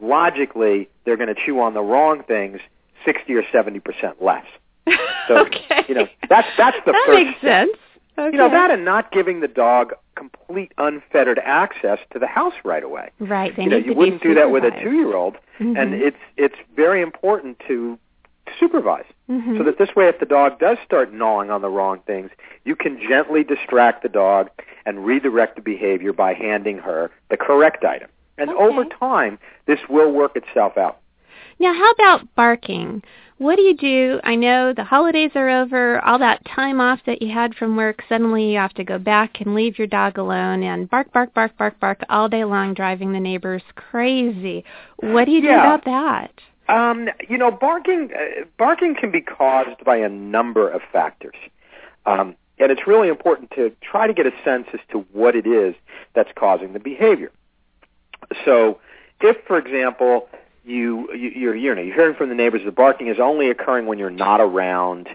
logically, 0.02 0.90
they're 1.06 1.16
going 1.18 1.34
to 1.34 1.42
chew 1.46 1.60
on 1.62 1.74
the 1.74 1.82
wrong 1.82 2.24
things 2.24 2.60
60 3.06 3.34
or 3.36 3.44
70 3.52 3.80
percent 3.80 4.22
less. 4.22 4.46
So, 5.28 5.40
okay. 5.40 5.84
you 5.90 5.94
know, 5.96 6.08
that's 6.30 6.48
that's 6.58 6.78
the 6.86 6.94
that 6.94 7.04
first 7.06 7.26
makes 7.26 7.38
step. 7.40 7.68
sense. 7.68 7.78
Okay. 8.18 8.32
You 8.36 8.38
know 8.38 8.50
that, 8.50 8.72
and 8.72 8.84
not 8.84 9.12
giving 9.12 9.42
the 9.42 9.48
dog 9.48 9.94
complete 10.16 10.72
unfettered 10.80 11.40
access 11.44 12.00
to 12.12 12.20
the 12.20 12.26
house 12.28 12.54
right 12.64 12.84
away. 12.84 13.10
right. 13.20 13.56
They 13.56 13.64
you 13.64 13.70
know, 13.70 13.78
you 13.78 13.94
wouldn't 13.94 14.24
do 14.24 14.34
that 14.34 14.50
with 14.50 14.64
a 14.64 14.72
two-year-old, 14.72 15.38
and 15.60 15.76
Mhm. 15.78 16.02
it's 16.02 16.18
it's 16.36 16.56
very 16.76 17.02
important 17.02 17.60
to 17.68 18.00
supervise 18.60 19.06
Mhm. 19.30 19.58
so 19.58 19.64
that 19.64 19.78
this 19.78 19.96
way, 19.96 20.08
if 20.08 20.20
the 20.20 20.26
dog 20.26 20.58
does 20.58 20.78
start 20.86 21.12
gnawing 21.14 21.52
on 21.52 21.62
the 21.62 21.70
wrong 21.70 22.00
things, 22.08 22.32
you 22.64 22.76
can 22.76 22.98
gently 23.00 23.44
distract 23.44 24.02
the 24.02 24.10
dog 24.10 24.50
and 24.86 25.06
redirect 25.06 25.56
the 25.56 25.62
behavior 25.62 26.14
by 26.14 26.34
handing 26.34 26.80
her 26.80 27.12
the 27.30 27.38
correct 27.38 27.84
item. 27.84 28.10
And 28.40 28.50
Okay. 28.50 28.58
over 28.64 28.86
time, 28.86 29.38
this 29.66 29.80
will 29.90 30.12
work 30.12 30.36
itself 30.38 30.78
out. 30.78 30.98
Now, 31.60 31.74
how 31.74 31.92
about 31.92 32.36
barking? 32.36 33.04
What 33.40 33.56
do 33.56 33.62
you 33.62 33.76
do? 33.76 34.20
I 34.24 34.36
know 34.36 34.74
the 34.74 34.84
holidays 34.84 35.32
are 35.36 35.50
over, 35.50 36.04
all 36.04 36.18
that 36.20 36.44
time 36.46 36.82
off 36.82 37.00
that 37.06 37.22
you 37.22 37.32
had 37.32 37.54
from 37.56 37.76
work, 37.76 38.02
suddenly 38.10 38.52
you 38.52 38.58
have 38.58 38.74
to 38.76 38.84
go 38.84 38.98
back 38.98 39.42
and 39.42 39.54
leave 39.54 39.78
your 39.78 39.88
dog 39.88 40.18
alone 40.18 40.64
and 40.64 40.90
bark, 40.90 41.12
bark, 41.14 41.34
bark, 41.36 41.56
bark, 41.58 41.80
bark 41.80 42.02
all 42.10 42.30
day 42.30 42.44
long, 42.44 42.74
driving 42.74 43.14
the 43.14 43.20
neighbors 43.20 43.62
crazy. 43.76 44.64
What 44.98 45.26
do 45.26 45.32
you 45.32 45.42
do 45.42 45.48
Yeah. 45.50 45.60
about 45.60 45.86
that? 45.86 46.32
Um, 46.70 47.10
you 47.30 47.38
know, 47.38 47.50
barking 47.50 48.10
uh, 48.14 48.44
barking 48.58 48.96
can 48.96 49.10
be 49.10 49.22
caused 49.22 49.84
by 49.86 49.98
a 49.98 50.10
number 50.10 50.68
of 50.70 50.82
factors, 50.92 51.36
um, 52.06 52.36
and 52.60 52.72
it's 52.72 52.86
really 52.86 53.08
important 53.08 53.52
to 53.52 53.72
try 53.82 54.06
to 54.06 54.14
get 54.14 54.26
a 54.26 54.34
sense 54.44 54.68
as 54.74 54.82
to 54.92 55.06
what 55.14 55.34
it 55.34 55.48
is 55.48 55.76
that's 56.14 56.32
causing 56.36 56.74
the 56.74 56.80
behavior. 56.80 57.32
So, 58.44 58.80
if, 59.22 59.38
for 59.48 59.58
example, 59.58 60.28
you, 60.68 61.12
you 61.14 61.30
you're 61.30 61.56
you 61.56 61.74
know 61.76 61.82
you're 61.82 61.96
hearing 61.96 62.16
from 62.16 62.30
the 62.30 62.36
neighbors 62.36 62.62
the 62.66 62.72
barking 62.72 63.08
is 63.08 63.20
only 63.20 63.50
occurring 63.50 63.86
when 63.86 63.98
you're 63.98 64.10
not 64.10 64.42
around. 64.42 65.10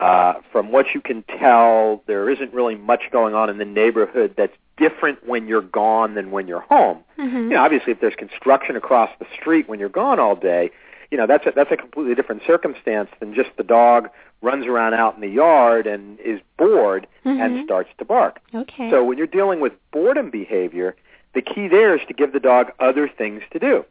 Uh, 0.00 0.34
from 0.52 0.70
what 0.70 0.86
you 0.94 1.00
can 1.00 1.24
tell, 1.24 2.04
there 2.06 2.30
isn't 2.30 2.54
really 2.54 2.76
much 2.76 3.02
going 3.10 3.34
on 3.34 3.50
in 3.50 3.58
the 3.58 3.64
neighborhood 3.64 4.32
that's 4.36 4.52
different 4.76 5.26
when 5.26 5.48
you're 5.48 5.60
gone 5.60 6.14
than 6.14 6.30
when 6.30 6.46
you're 6.46 6.60
home 6.60 7.02
Mm-hmm. 7.18 7.36
you 7.36 7.48
know, 7.48 7.60
obviously 7.64 7.90
if 7.92 8.00
there's 8.00 8.14
construction 8.14 8.76
across 8.76 9.10
the 9.18 9.26
street 9.34 9.68
when 9.68 9.80
you're 9.80 9.88
gone 9.88 10.20
all 10.20 10.36
day, 10.36 10.70
you 11.10 11.18
know, 11.18 11.26
that's 11.26 11.44
a, 11.46 11.52
that's 11.56 11.72
a 11.72 11.76
completely 11.76 12.14
different 12.14 12.42
circumstance 12.46 13.10
than 13.18 13.34
just 13.34 13.50
the 13.56 13.64
dog 13.64 14.08
runs 14.40 14.66
around 14.66 14.94
out 14.94 15.16
in 15.16 15.20
the 15.20 15.26
yard 15.26 15.88
and 15.88 16.20
is 16.20 16.38
bored 16.56 17.08
and 17.24 17.40
Mhm. 17.40 17.64
starts 17.64 17.90
to 17.98 18.04
bark. 18.04 18.38
Okay. 18.54 18.88
So 18.90 19.02
when 19.02 19.18
you're 19.18 19.26
dealing 19.26 19.58
with 19.58 19.72
boredom 19.90 20.30
behavior, 20.30 20.94
the 21.34 21.42
key 21.42 21.66
there 21.66 21.96
is 21.96 22.02
to 22.06 22.14
give 22.14 22.32
the 22.32 22.38
dog 22.38 22.70
other 22.78 23.08
things 23.08 23.42
to 23.50 23.58
do. 23.58 23.84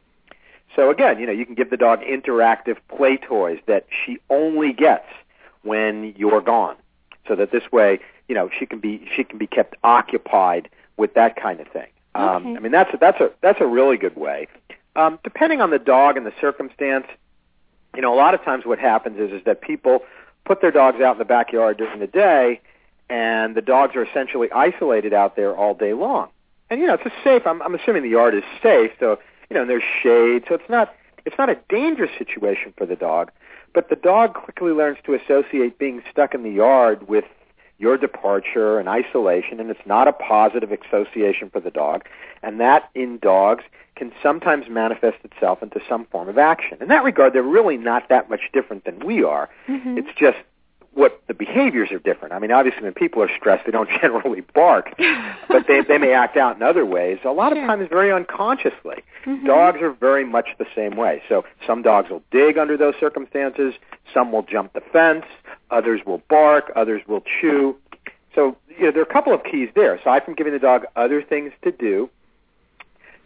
So 0.76 0.90
again, 0.90 1.20
you 1.20 1.26
know, 1.26 1.32
you 1.32 1.46
can 1.46 1.56
give 1.56 1.70
the 1.70 1.78
dog 1.78 2.02
interactive 2.02 2.78
play 2.96 3.18
toys 3.18 3.60
that 3.66 3.88
she 3.90 4.20
only 4.30 4.74
gets 4.74 5.08
when 5.64 6.14
you're 6.18 6.42
gone. 6.42 6.76
So 7.28 7.36
that 7.36 7.52
this 7.52 7.72
way, 7.72 8.00
you 8.28 8.36
know, 8.36 8.50
she 8.58 8.66
can 8.66 8.80
be 8.80 9.08
she 9.16 9.24
can 9.24 9.38
be 9.38 9.48
kept 9.48 9.76
occupied 9.84 10.70
with 10.98 11.14
that 11.16 11.36
kind 11.36 11.60
of 11.60 11.68
thing. 11.68 11.88
Um, 12.16 12.58
I 12.58 12.60
mean, 12.60 12.72
that's 12.72 12.94
a, 12.94 12.98
that's 12.98 13.20
a 13.20 13.32
that's 13.42 13.62
a 13.62 13.68
really 13.68 13.98
good 13.98 14.16
way. 14.16 14.48
Um, 14.96 15.20
depending 15.24 15.62
on 15.62 15.70
the 15.70 15.80
dog 15.80 16.18
and 16.18 16.26
the 16.26 16.34
circumstance, 16.42 17.06
you 17.96 18.02
know, 18.02 18.14
a 18.14 18.18
lot 18.18 18.34
of 18.34 18.44
times 18.44 18.66
what 18.66 18.80
happens 18.80 19.20
is 19.20 19.32
is 19.32 19.44
that 19.46 19.62
people 19.62 20.04
put 20.46 20.62
their 20.62 20.72
dogs 20.72 21.02
out 21.02 21.14
in 21.14 21.20
the 21.20 21.26
backyard 21.26 21.78
during 21.78 22.00
the 22.00 22.08
day, 22.08 22.60
and 23.10 23.56
the 23.56 23.62
dogs 23.62 23.96
are 23.96 24.04
essentially 24.04 24.52
isolated 24.52 25.14
out 25.14 25.36
there 25.36 25.56
all 25.56 25.74
day 25.74 25.94
long. 25.94 26.30
And 26.70 26.80
you 26.80 26.88
know, 26.88 26.96
it's 26.96 27.06
a 27.06 27.14
safe. 27.24 27.46
I'm, 27.46 27.62
I'm 27.62 27.76
assuming 27.76 28.04
the 28.04 28.10
yard 28.10 28.34
is 28.34 28.44
safe, 28.64 28.92
so 29.00 29.20
you 29.50 29.56
know, 29.56 29.62
and 29.62 29.70
there's 29.70 29.84
shade, 30.04 30.44
so 30.48 30.56
it's 30.56 30.70
not 30.70 30.94
it's 31.26 31.38
not 31.38 31.50
a 31.50 31.58
dangerous 31.68 32.12
situation 32.18 32.74
for 32.78 32.86
the 32.86 32.96
dog. 32.96 33.32
But 33.74 33.90
the 33.90 33.98
dog 33.98 34.34
quickly 34.34 34.72
learns 34.72 34.98
to 35.06 35.14
associate 35.14 35.78
being 35.78 36.02
stuck 36.10 36.34
in 36.34 36.44
the 36.44 36.50
yard 36.50 37.08
with 37.10 37.26
your 37.80 37.98
departure 37.98 38.80
and 38.80 38.90
isolation, 38.90 39.60
and 39.60 39.70
it's 39.70 39.86
not 39.86 40.08
a 40.08 40.14
positive 40.14 40.72
association 40.72 41.50
for 41.50 41.60
the 41.60 41.70
dog. 41.70 42.06
And 42.42 42.60
that 42.60 42.90
in 42.96 43.20
dogs 43.20 43.64
can 43.96 44.12
sometimes 44.24 44.70
manifest 44.70 45.18
itself 45.24 45.62
into 45.62 45.82
some 45.88 46.06
form 46.06 46.30
of 46.30 46.38
action. 46.38 46.78
In 46.82 46.88
that 46.88 47.04
regard, 47.04 47.34
they're 47.34 47.44
really 47.44 47.78
not 47.78 48.10
that 48.10 48.30
much 48.30 48.50
different 48.54 48.86
than 48.86 49.00
we 49.00 49.24
are. 49.24 49.50
Mhm. 49.68 49.98
It's 49.98 50.14
just 50.16 50.38
what 50.98 51.22
the 51.28 51.34
behaviors 51.36 51.92
are 51.92 52.00
different. 52.00 52.34
I 52.34 52.40
mean, 52.40 52.52
obviously, 52.52 52.82
when 52.82 52.94
people 52.94 53.22
are 53.22 53.30
stressed, 53.38 53.66
they 53.68 53.72
don't 53.72 53.90
generally 54.02 54.42
bark, 54.56 54.94
but 55.48 55.68
they 55.68 55.82
they 55.82 55.98
may 56.00 56.12
act 56.14 56.38
out 56.38 56.56
in 56.56 56.64
other 56.64 56.86
ways. 56.86 57.20
A 57.24 57.30
lot 57.32 57.54
Sure. 57.54 57.62
of 57.62 57.68
times, 57.68 57.88
very 57.90 58.12
unconsciously. 58.12 59.04
Mhm. 59.26 59.46
Dogs 59.46 59.80
are 59.82 59.92
very 59.92 60.26
much 60.26 60.48
the 60.58 60.66
same 60.76 60.96
way. 60.96 61.22
So 61.30 61.46
some 61.68 61.84
dogs 61.84 62.10
will 62.10 62.24
dig 62.32 62.58
under 62.58 62.76
those 62.78 62.96
circumstances. 63.00 63.76
Some 64.14 64.32
will 64.32 64.42
jump 64.44 64.74
the 64.74 64.82
fence. 64.82 65.26
Others 65.70 66.02
will 66.06 66.22
bark. 66.30 66.72
Others 66.76 67.04
will 67.08 67.22
chew. 67.40 67.76
So 68.34 68.56
you 68.80 68.86
know, 68.86 68.92
there 68.92 69.02
are 69.02 69.12
a 69.12 69.14
couple 69.14 69.34
of 69.34 69.44
keys 69.44 69.70
there. 69.76 69.94
Aside 69.96 70.26
from 70.26 70.34
giving 70.34 70.54
the 70.54 70.60
dog 70.60 70.86
other 70.96 71.22
things 71.22 71.52
to 71.64 71.72
do, 71.72 72.10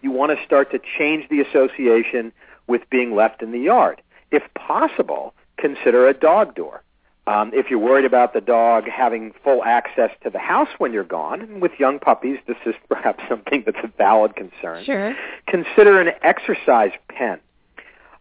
you 0.02 0.12
want 0.12 0.38
to 0.38 0.46
start 0.46 0.72
to 0.72 0.80
change 0.98 1.30
the 1.30 1.40
association 1.42 2.34
with 2.68 2.82
being 2.90 3.16
left 3.16 3.42
in 3.42 3.52
the 3.52 3.60
yard. 3.60 4.02
If 4.32 4.44
possible, 4.56 5.34
consider 5.58 6.08
a 6.08 6.14
dog 6.14 6.56
door. 6.56 6.82
Um, 7.28 7.52
if 7.54 7.70
you're 7.70 7.80
worried 7.80 8.06
about 8.06 8.34
the 8.34 8.42
dog 8.42 8.86
having 8.90 9.32
full 9.44 9.64
access 9.64 10.10
to 10.24 10.30
the 10.32 10.40
house 10.40 10.70
when 10.80 10.92
you're 10.92 11.04
gone, 11.04 11.42
and 11.42 11.62
with 11.62 11.72
young 11.80 12.00
puppies, 12.00 12.40
this 12.48 12.58
is 12.66 12.74
perhaps 12.90 13.24
something 13.30 13.64
that's 13.66 13.78
a 13.84 13.92
valid 13.98 14.36
concern. 14.36 14.84
Sure. 14.84 15.16
Consider 15.48 16.02
an 16.02 16.14
exercise 16.24 16.92
pen, 17.10 17.40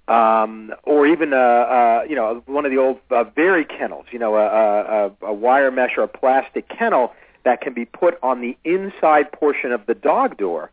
um, 0.08 0.72
or 0.84 1.06
even 1.06 1.32
a, 1.32 1.36
a 1.36 2.04
you 2.08 2.14
know 2.16 2.42
one 2.46 2.64
of 2.64 2.70
the 2.72 2.78
old 2.78 2.98
uh, 3.10 3.24
very 3.24 3.64
kennels. 3.64 4.06
You 4.10 4.18
know, 4.18 4.36
a, 4.36 4.46
a, 4.46 5.26
a- 5.28 5.32
wire 5.34 5.70
mesh 5.70 5.92
or 5.96 6.02
a 6.02 6.08
plastic 6.08 6.68
kennel 6.68 7.12
that 7.44 7.60
can 7.62 7.72
be 7.72 7.84
put 7.86 8.18
on 8.22 8.40
the 8.42 8.56
inside 8.64 9.32
portion 9.32 9.72
of 9.72 9.86
the 9.86 9.94
dog 9.94 10.36
door, 10.36 10.70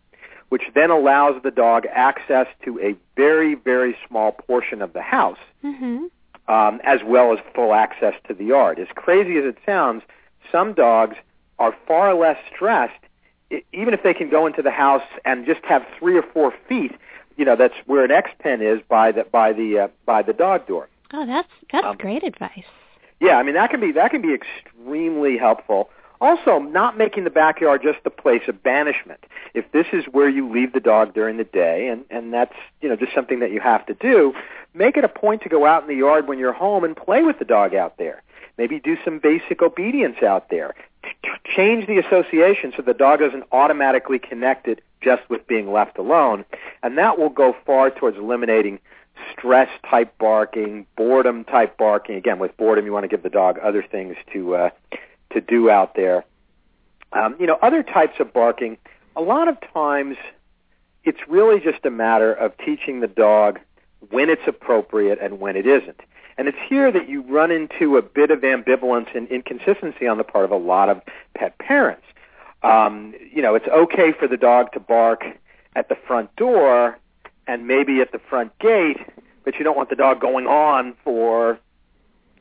which 0.50 0.64
then 0.76 0.90
allows 0.90 1.42
the 1.44 1.52
dog 1.52 1.86
access 1.94 2.48
to 2.66 2.80
a 2.82 2.96
very 3.16 3.56
very 3.56 3.96
small 4.08 4.32
portion 4.34 4.82
of 4.82 4.92
the 4.94 5.02
house 5.02 5.38
Mhm. 5.64 6.10
Um, 6.48 6.80
as 6.84 7.02
well 7.06 7.34
as 7.34 7.40
full 7.54 7.74
access 7.74 8.14
to 8.28 8.34
the 8.34 8.46
yard. 8.46 8.80
As 8.80 8.88
crazy 8.96 9.38
as 9.38 9.46
it 9.46 9.58
sounds, 9.66 10.04
some 10.52 10.74
dogs 10.74 11.16
are 11.60 11.76
far 11.88 12.14
less 12.14 12.38
stressed, 12.54 12.94
even 13.74 13.94
if 13.94 14.04
they 14.04 14.14
can 14.14 14.30
go 14.30 14.46
into 14.46 14.62
the 14.62 14.72
house 14.72 15.04
and 15.26 15.46
just 15.46 15.64
have 15.66 15.86
three 15.98 16.18
or 16.18 16.24
four 16.24 16.54
feet. 16.68 16.92
You 17.38 17.46
know, 17.46 17.56
that's 17.56 17.76
where 17.86 18.04
an 18.04 18.12
X 18.12 18.32
pen 18.40 18.62
is 18.62 18.80
by 18.88 19.12
the 19.12 19.24
by 19.26 19.54
the 19.54 19.80
uh, 19.80 19.88
by 20.06 20.22
the 20.24 20.34
dog 20.34 20.68
door. 20.68 20.88
Oh, 21.14 21.26
that's 21.26 21.48
that's 21.72 21.86
Um, 21.86 21.98
great 21.98 22.24
advice. 22.24 22.66
Yeah, 23.20 23.38
I 23.38 23.44
mean 23.44 23.56
that 23.56 23.70
can 23.70 23.80
be 23.80 23.92
that 23.92 24.12
can 24.12 24.22
be 24.22 24.34
extremely 24.34 25.38
helpful. 25.38 25.90
Also, 26.20 26.60
not 26.60 26.98
making 26.98 27.24
the 27.24 27.30
backyard 27.30 27.82
just 27.84 28.00
a 28.06 28.10
place 28.10 28.42
of 28.48 28.64
banishment. 28.64 29.24
If 29.54 29.72
this 29.72 29.86
is 29.94 30.06
where 30.06 30.30
you 30.30 30.50
leave 30.52 30.74
the 30.74 30.80
dog 30.80 31.14
during 31.14 31.38
the 31.38 31.44
day, 31.44 31.88
and 31.88 32.04
and 32.10 32.34
that's 32.34 32.56
you 32.82 32.90
know 32.90 32.96
just 32.96 33.14
something 33.14 33.40
that 33.40 33.52
you 33.52 33.60
have 33.60 33.86
to 33.86 33.94
do, 33.94 34.34
make 34.74 34.98
it 34.98 35.04
a 35.04 35.10
point 35.10 35.42
to 35.44 35.50
go 35.50 35.66
out 35.66 35.84
in 35.84 35.88
the 35.88 35.96
yard 35.96 36.28
when 36.28 36.40
you're 36.40 36.54
home 36.54 36.84
and 36.84 36.96
play 36.96 37.24
with 37.24 37.40
the 37.40 37.46
dog 37.46 37.76
out 37.76 37.98
there. 37.98 38.24
Maybe 38.58 38.80
do 38.80 38.98
some 39.06 39.20
basic 39.20 39.62
obedience 39.62 40.24
out 40.24 40.50
there. 40.50 40.74
Ch- 41.04 41.16
ch- 41.24 41.56
Change 41.56 41.88
the 41.88 42.00
association 42.00 42.74
so 42.76 42.82
the 42.82 42.94
dog 42.94 43.20
doesn't 43.20 43.44
automatically 43.52 44.18
connect 44.20 44.68
it 44.68 44.84
just 45.02 45.30
with 45.30 45.46
being 45.48 45.72
left 45.72 45.98
alone, 46.00 46.44
and 46.82 46.98
that 46.98 47.20
will 47.20 47.30
go 47.30 47.56
far 47.66 47.92
towards 47.92 48.18
eliminating 48.18 48.80
stress 49.32 49.70
type 49.90 50.14
barking, 50.18 50.86
boredom 50.96 51.44
type 51.44 51.78
barking. 51.78 52.16
Again, 52.16 52.40
with 52.40 52.56
boredom, 52.58 52.86
you 52.86 52.92
want 52.92 53.04
to 53.04 53.08
give 53.08 53.24
the 53.24 53.30
dog 53.30 53.60
other 53.62 53.84
things 53.84 54.16
to 54.34 54.56
uh, 54.56 54.70
to 55.32 55.42
do 55.42 55.70
out 55.70 55.96
there. 55.96 56.26
Um, 57.14 57.36
you 57.40 57.48
know, 57.48 57.58
other 57.62 57.84
types 57.84 58.20
of 58.20 58.34
barking. 58.34 58.78
A 59.16 59.22
lot 59.22 59.48
of 59.48 59.58
times, 59.74 60.18
it's 61.04 61.20
really 61.28 61.60
just 61.60 61.86
a 61.86 61.90
matter 61.90 62.34
of 62.34 62.58
teaching 62.58 63.00
the 63.00 63.08
dog 63.08 63.60
when 64.10 64.30
it's 64.30 64.42
appropriate 64.48 65.20
and 65.22 65.40
when 65.40 65.56
it 65.56 65.66
isn't. 65.66 66.02
And 66.38 66.48
it's 66.48 66.58
here 66.70 66.92
that 66.92 67.10
you 67.10 67.22
run 67.24 67.50
into 67.50 67.98
a 67.98 68.02
bit 68.02 68.30
of 68.30 68.42
ambivalence 68.42 69.16
and 69.16 69.28
inconsistency 69.30 70.06
on 70.06 70.18
the 70.18 70.24
part 70.24 70.46
of 70.46 70.52
a 70.52 70.58
lot 70.58 70.90
of 70.90 71.02
pet 71.34 71.58
parents. 71.58 72.04
Um, 72.62 73.16
you 73.34 73.42
know, 73.42 73.56
it's 73.56 73.68
okay 73.68 74.12
for 74.12 74.28
the 74.28 74.38
dog 74.38 74.72
to 74.74 74.80
bark 74.80 75.24
at 75.76 75.90
the 75.90 75.96
front 75.96 76.36
door 76.36 77.00
and 77.48 77.66
maybe 77.66 78.02
at 78.02 78.12
the 78.12 78.20
front 78.20 78.58
gate, 78.60 78.98
but 79.46 79.56
you 79.56 79.64
don't 79.64 79.78
want 79.78 79.90
the 79.90 79.96
dog 79.96 80.20
going 80.20 80.46
on 80.46 80.96
for, 81.04 81.58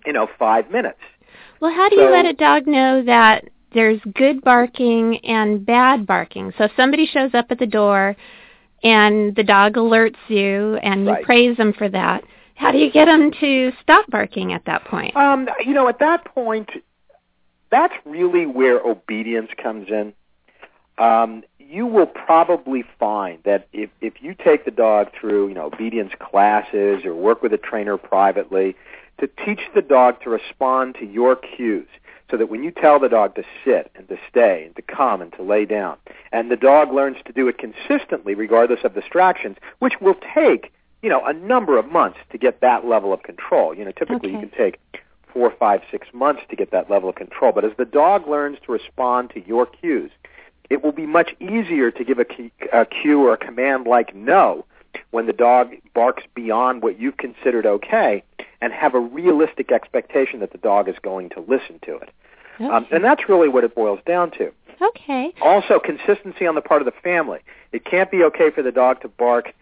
you 0.04 0.12
know, 0.12 0.28
five 0.38 0.70
minutes. 0.70 1.00
Well, 1.60 1.72
how 1.72 1.88
do 1.88 1.96
you 1.96 2.10
let 2.10 2.26
a 2.26 2.32
dog 2.32 2.66
know 2.66 3.02
that 3.04 3.48
there's 3.72 4.00
good 4.14 4.42
barking 4.42 5.18
and 5.24 5.64
bad 5.64 6.06
barking? 6.06 6.52
So 6.58 6.64
if 6.64 6.72
somebody 6.76 7.06
shows 7.06 7.30
up 7.34 7.46
at 7.50 7.58
the 7.58 7.66
door 7.66 8.16
and 8.82 9.34
the 9.34 9.42
dog 9.42 9.74
alerts 9.74 10.16
you 10.28 10.76
and 10.82 11.04
you 11.04 11.12
Right. 11.12 11.24
praise 11.24 11.56
them 11.56 11.72
for 11.72 11.88
that, 11.88 12.24
how 12.56 12.72
do 12.72 12.78
you 12.78 12.90
get 12.90 13.06
them 13.06 13.30
to 13.40 13.72
stop 13.82 14.06
barking 14.10 14.52
at 14.52 14.64
that 14.64 14.84
point? 14.84 15.14
Um, 15.16 15.48
you 15.64 15.74
know, 15.74 15.88
at 15.88 15.98
that 15.98 16.24
point, 16.24 16.70
that's 17.70 17.94
really 18.04 18.46
where 18.46 18.80
obedience 18.80 19.50
comes 19.62 19.88
in. 19.90 20.14
Um, 20.98 21.42
you 21.58 21.86
will 21.86 22.06
probably 22.06 22.84
find 22.98 23.40
that 23.44 23.68
if, 23.72 23.90
if 24.00 24.22
you 24.22 24.34
take 24.34 24.64
the 24.64 24.70
dog 24.70 25.08
through, 25.18 25.48
you 25.48 25.54
know, 25.54 25.66
obedience 25.66 26.12
classes 26.18 27.04
or 27.04 27.14
work 27.14 27.42
with 27.42 27.52
a 27.52 27.58
trainer 27.58 27.98
privately 27.98 28.76
to 29.18 29.28
teach 29.44 29.60
the 29.74 29.82
dog 29.82 30.20
to 30.22 30.30
respond 30.30 30.94
to 30.96 31.06
your 31.06 31.36
cues 31.36 31.88
so 32.30 32.36
that 32.36 32.48
when 32.48 32.64
you 32.64 32.70
tell 32.70 32.98
the 32.98 33.08
dog 33.08 33.34
to 33.36 33.44
sit 33.64 33.90
and 33.94 34.08
to 34.08 34.16
stay 34.28 34.64
and 34.66 34.76
to 34.76 34.82
come 34.82 35.22
and 35.22 35.32
to 35.34 35.42
lay 35.42 35.64
down, 35.64 35.96
and 36.32 36.50
the 36.50 36.56
dog 36.56 36.92
learns 36.92 37.16
to 37.24 37.32
do 37.32 37.48
it 37.48 37.58
consistently 37.58 38.34
regardless 38.34 38.80
of 38.84 38.94
distractions, 38.94 39.56
which 39.78 39.94
will 40.00 40.16
take, 40.34 40.72
you 41.02 41.08
know, 41.08 41.24
a 41.24 41.32
number 41.32 41.78
of 41.78 41.90
months 41.90 42.18
to 42.30 42.38
get 42.38 42.60
that 42.60 42.84
level 42.84 43.12
of 43.12 43.22
control. 43.22 43.74
You 43.74 43.84
know, 43.84 43.92
typically 43.92 44.32
you 44.32 44.40
can 44.40 44.50
take 44.50 44.80
four, 45.32 45.52
five, 45.56 45.82
six 45.90 46.08
months 46.12 46.42
to 46.50 46.56
get 46.56 46.72
that 46.72 46.90
level 46.90 47.08
of 47.08 47.14
control. 47.14 47.52
But 47.52 47.64
as 47.64 47.72
the 47.78 47.84
dog 47.84 48.26
learns 48.26 48.58
to 48.66 48.72
respond 48.72 49.30
to 49.30 49.46
your 49.46 49.66
cues, 49.66 50.10
it 50.68 50.82
will 50.82 50.92
be 50.92 51.06
much 51.06 51.36
easier 51.40 51.92
to 51.92 52.04
give 52.04 52.18
a, 52.18 52.24
key, 52.24 52.50
a 52.72 52.84
cue 52.84 53.24
or 53.24 53.34
a 53.34 53.36
command 53.36 53.86
like 53.86 54.14
no 54.16 54.64
when 55.10 55.26
the 55.26 55.32
dog 55.32 55.74
barks 55.94 56.24
beyond 56.34 56.82
what 56.82 56.98
you've 56.98 57.18
considered 57.18 57.66
okay 57.66 58.24
and 58.60 58.72
have 58.72 58.94
a 58.94 59.00
realistic 59.00 59.70
expectation 59.72 60.40
that 60.40 60.52
the 60.52 60.58
dog 60.58 60.88
is 60.88 60.96
going 61.02 61.30
to 61.30 61.40
listen 61.40 61.78
to 61.84 61.96
it. 61.96 62.10
Okay. 62.56 62.66
Um, 62.66 62.86
and 62.90 63.04
that's 63.04 63.28
really 63.28 63.48
what 63.48 63.64
it 63.64 63.74
boils 63.74 64.00
down 64.06 64.30
to. 64.32 64.50
okay. 64.80 65.32
Also, 65.42 65.78
consistency 65.78 66.46
on 66.46 66.54
the 66.54 66.62
part 66.62 66.82
of 66.82 66.86
the 66.86 67.00
family. 67.02 67.40
It 67.72 67.84
can't 67.84 68.10
be 68.10 68.22
okay 68.24 68.50
for 68.50 68.62
the 68.62 68.72
dog 68.72 69.02
to 69.02 69.08
bark 69.08 69.52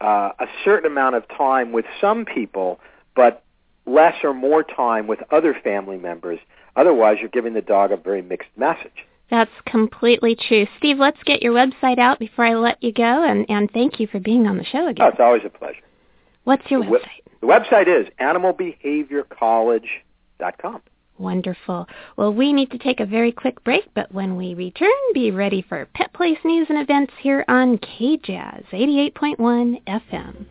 uh, 0.00 0.30
a 0.38 0.46
certain 0.64 0.90
amount 0.90 1.14
of 1.14 1.26
time 1.28 1.72
with 1.72 1.84
some 2.00 2.24
people, 2.24 2.80
but 3.14 3.44
less 3.86 4.14
or 4.24 4.34
more 4.34 4.62
time 4.64 5.06
with 5.06 5.20
other 5.30 5.54
family 5.62 5.98
members. 5.98 6.40
Otherwise, 6.74 7.18
you're 7.20 7.28
giving 7.28 7.54
the 7.54 7.60
dog 7.60 7.92
a 7.92 7.96
very 7.96 8.22
mixed 8.22 8.48
message. 8.56 9.06
That's 9.30 9.50
completely 9.64 10.36
true. 10.36 10.66
Steve, 10.78 10.98
let's 10.98 11.22
get 11.24 11.42
your 11.42 11.54
website 11.54 11.98
out 11.98 12.18
before 12.18 12.44
I 12.44 12.54
let 12.54 12.82
you 12.82 12.92
go, 12.92 13.24
and, 13.24 13.46
and 13.48 13.70
thank 13.72 13.98
you 13.98 14.06
for 14.06 14.20
being 14.20 14.46
on 14.46 14.58
the 14.58 14.64
show 14.64 14.88
again. 14.88 15.04
Oh, 15.04 15.08
again. 15.08 15.12
it's 15.12 15.20
always 15.20 15.42
a 15.46 15.48
pleasure. 15.48 15.80
What's 16.44 16.70
your 16.70 16.82
website? 16.82 17.21
The 17.42 17.48
website 17.48 17.88
is 17.88 18.06
animalbehaviorcollege.com. 18.20 20.82
Wonderful. 21.18 21.86
Well, 22.16 22.32
we 22.32 22.52
need 22.52 22.70
to 22.70 22.78
take 22.78 23.00
a 23.00 23.06
very 23.06 23.32
quick 23.32 23.64
break, 23.64 23.82
but 23.94 24.12
when 24.12 24.36
we 24.36 24.54
return, 24.54 24.88
be 25.12 25.32
ready 25.32 25.62
for 25.68 25.86
Pet 25.94 26.12
Place 26.14 26.38
news 26.44 26.68
and 26.70 26.78
events 26.78 27.12
here 27.20 27.44
on 27.48 27.78
KJazz 27.78 28.64
88.1 28.72 29.82
FM. 29.86 30.46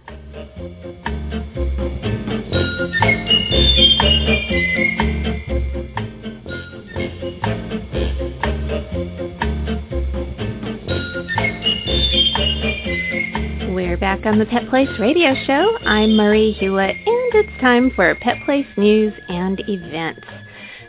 We're 13.92 13.98
back 13.98 14.26
on 14.26 14.40
the 14.40 14.46
Pet 14.46 14.70
Place 14.70 14.88
radio 15.02 15.36
show. 15.46 15.78
I'm 15.86 16.16
Marie 16.16 16.58
Hulett, 16.62 16.96
and 16.96 17.36
it's 17.36 17.60
time 17.60 17.92
for 17.92 18.16
Pet 18.16 18.38
Place 18.46 18.66
news 18.78 19.12
and 19.28 19.60
events. 19.68 20.26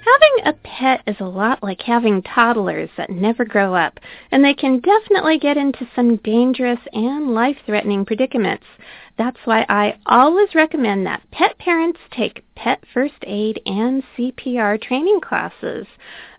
Having 0.04 0.46
a 0.46 0.52
pet 0.64 1.02
is 1.06 1.20
a 1.20 1.24
lot 1.24 1.62
like 1.62 1.80
having 1.82 2.22
toddlers 2.22 2.90
that 2.96 3.08
never 3.08 3.44
grow 3.44 3.72
up, 3.72 4.00
and 4.32 4.44
they 4.44 4.52
can 4.52 4.80
definitely 4.80 5.38
get 5.38 5.56
into 5.56 5.88
some 5.94 6.16
dangerous 6.16 6.80
and 6.92 7.32
life-threatening 7.32 8.04
predicaments. 8.04 8.66
That's 9.16 9.38
why 9.44 9.64
I 9.68 9.98
always 10.06 10.56
recommend 10.56 11.06
that 11.06 11.22
pet 11.30 11.56
parents 11.58 12.00
take 12.10 12.44
pet 12.56 12.82
first 12.92 13.14
aid 13.22 13.60
and 13.64 14.02
CPR 14.16 14.82
training 14.82 15.20
classes. 15.20 15.86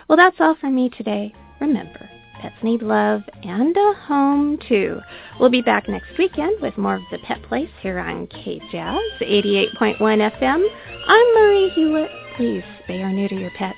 Well, 0.08 0.18
that's 0.18 0.38
all 0.40 0.56
for 0.56 0.72
me 0.72 0.90
today. 0.90 1.36
Remember, 1.62 2.10
pets 2.42 2.56
need 2.64 2.82
love 2.82 3.22
and 3.44 3.76
a 3.76 3.94
home, 4.08 4.58
too. 4.68 5.00
We'll 5.40 5.50
be 5.50 5.62
back 5.62 5.88
next 5.88 6.18
weekend 6.18 6.62
with 6.62 6.78
more 6.78 6.96
of 6.96 7.02
the 7.12 7.18
Pet 7.20 7.42
Place 7.44 7.70
here 7.82 8.00
on 8.00 8.28
KJazz 8.28 9.22
88.1 9.22 10.00
FM. 10.00 10.68
I'm 11.08 11.34
Marie 11.36 11.72
Hulett. 11.78 12.36
Please 12.36 12.64
spay 12.88 13.02
or 13.02 13.12
neuter 13.12 13.36
your 13.36 13.52
pets 13.52 13.78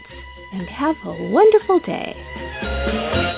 and 0.54 0.68
have 0.68 0.96
a 1.06 1.30
wonderful 1.30 1.80
day. 1.80 3.29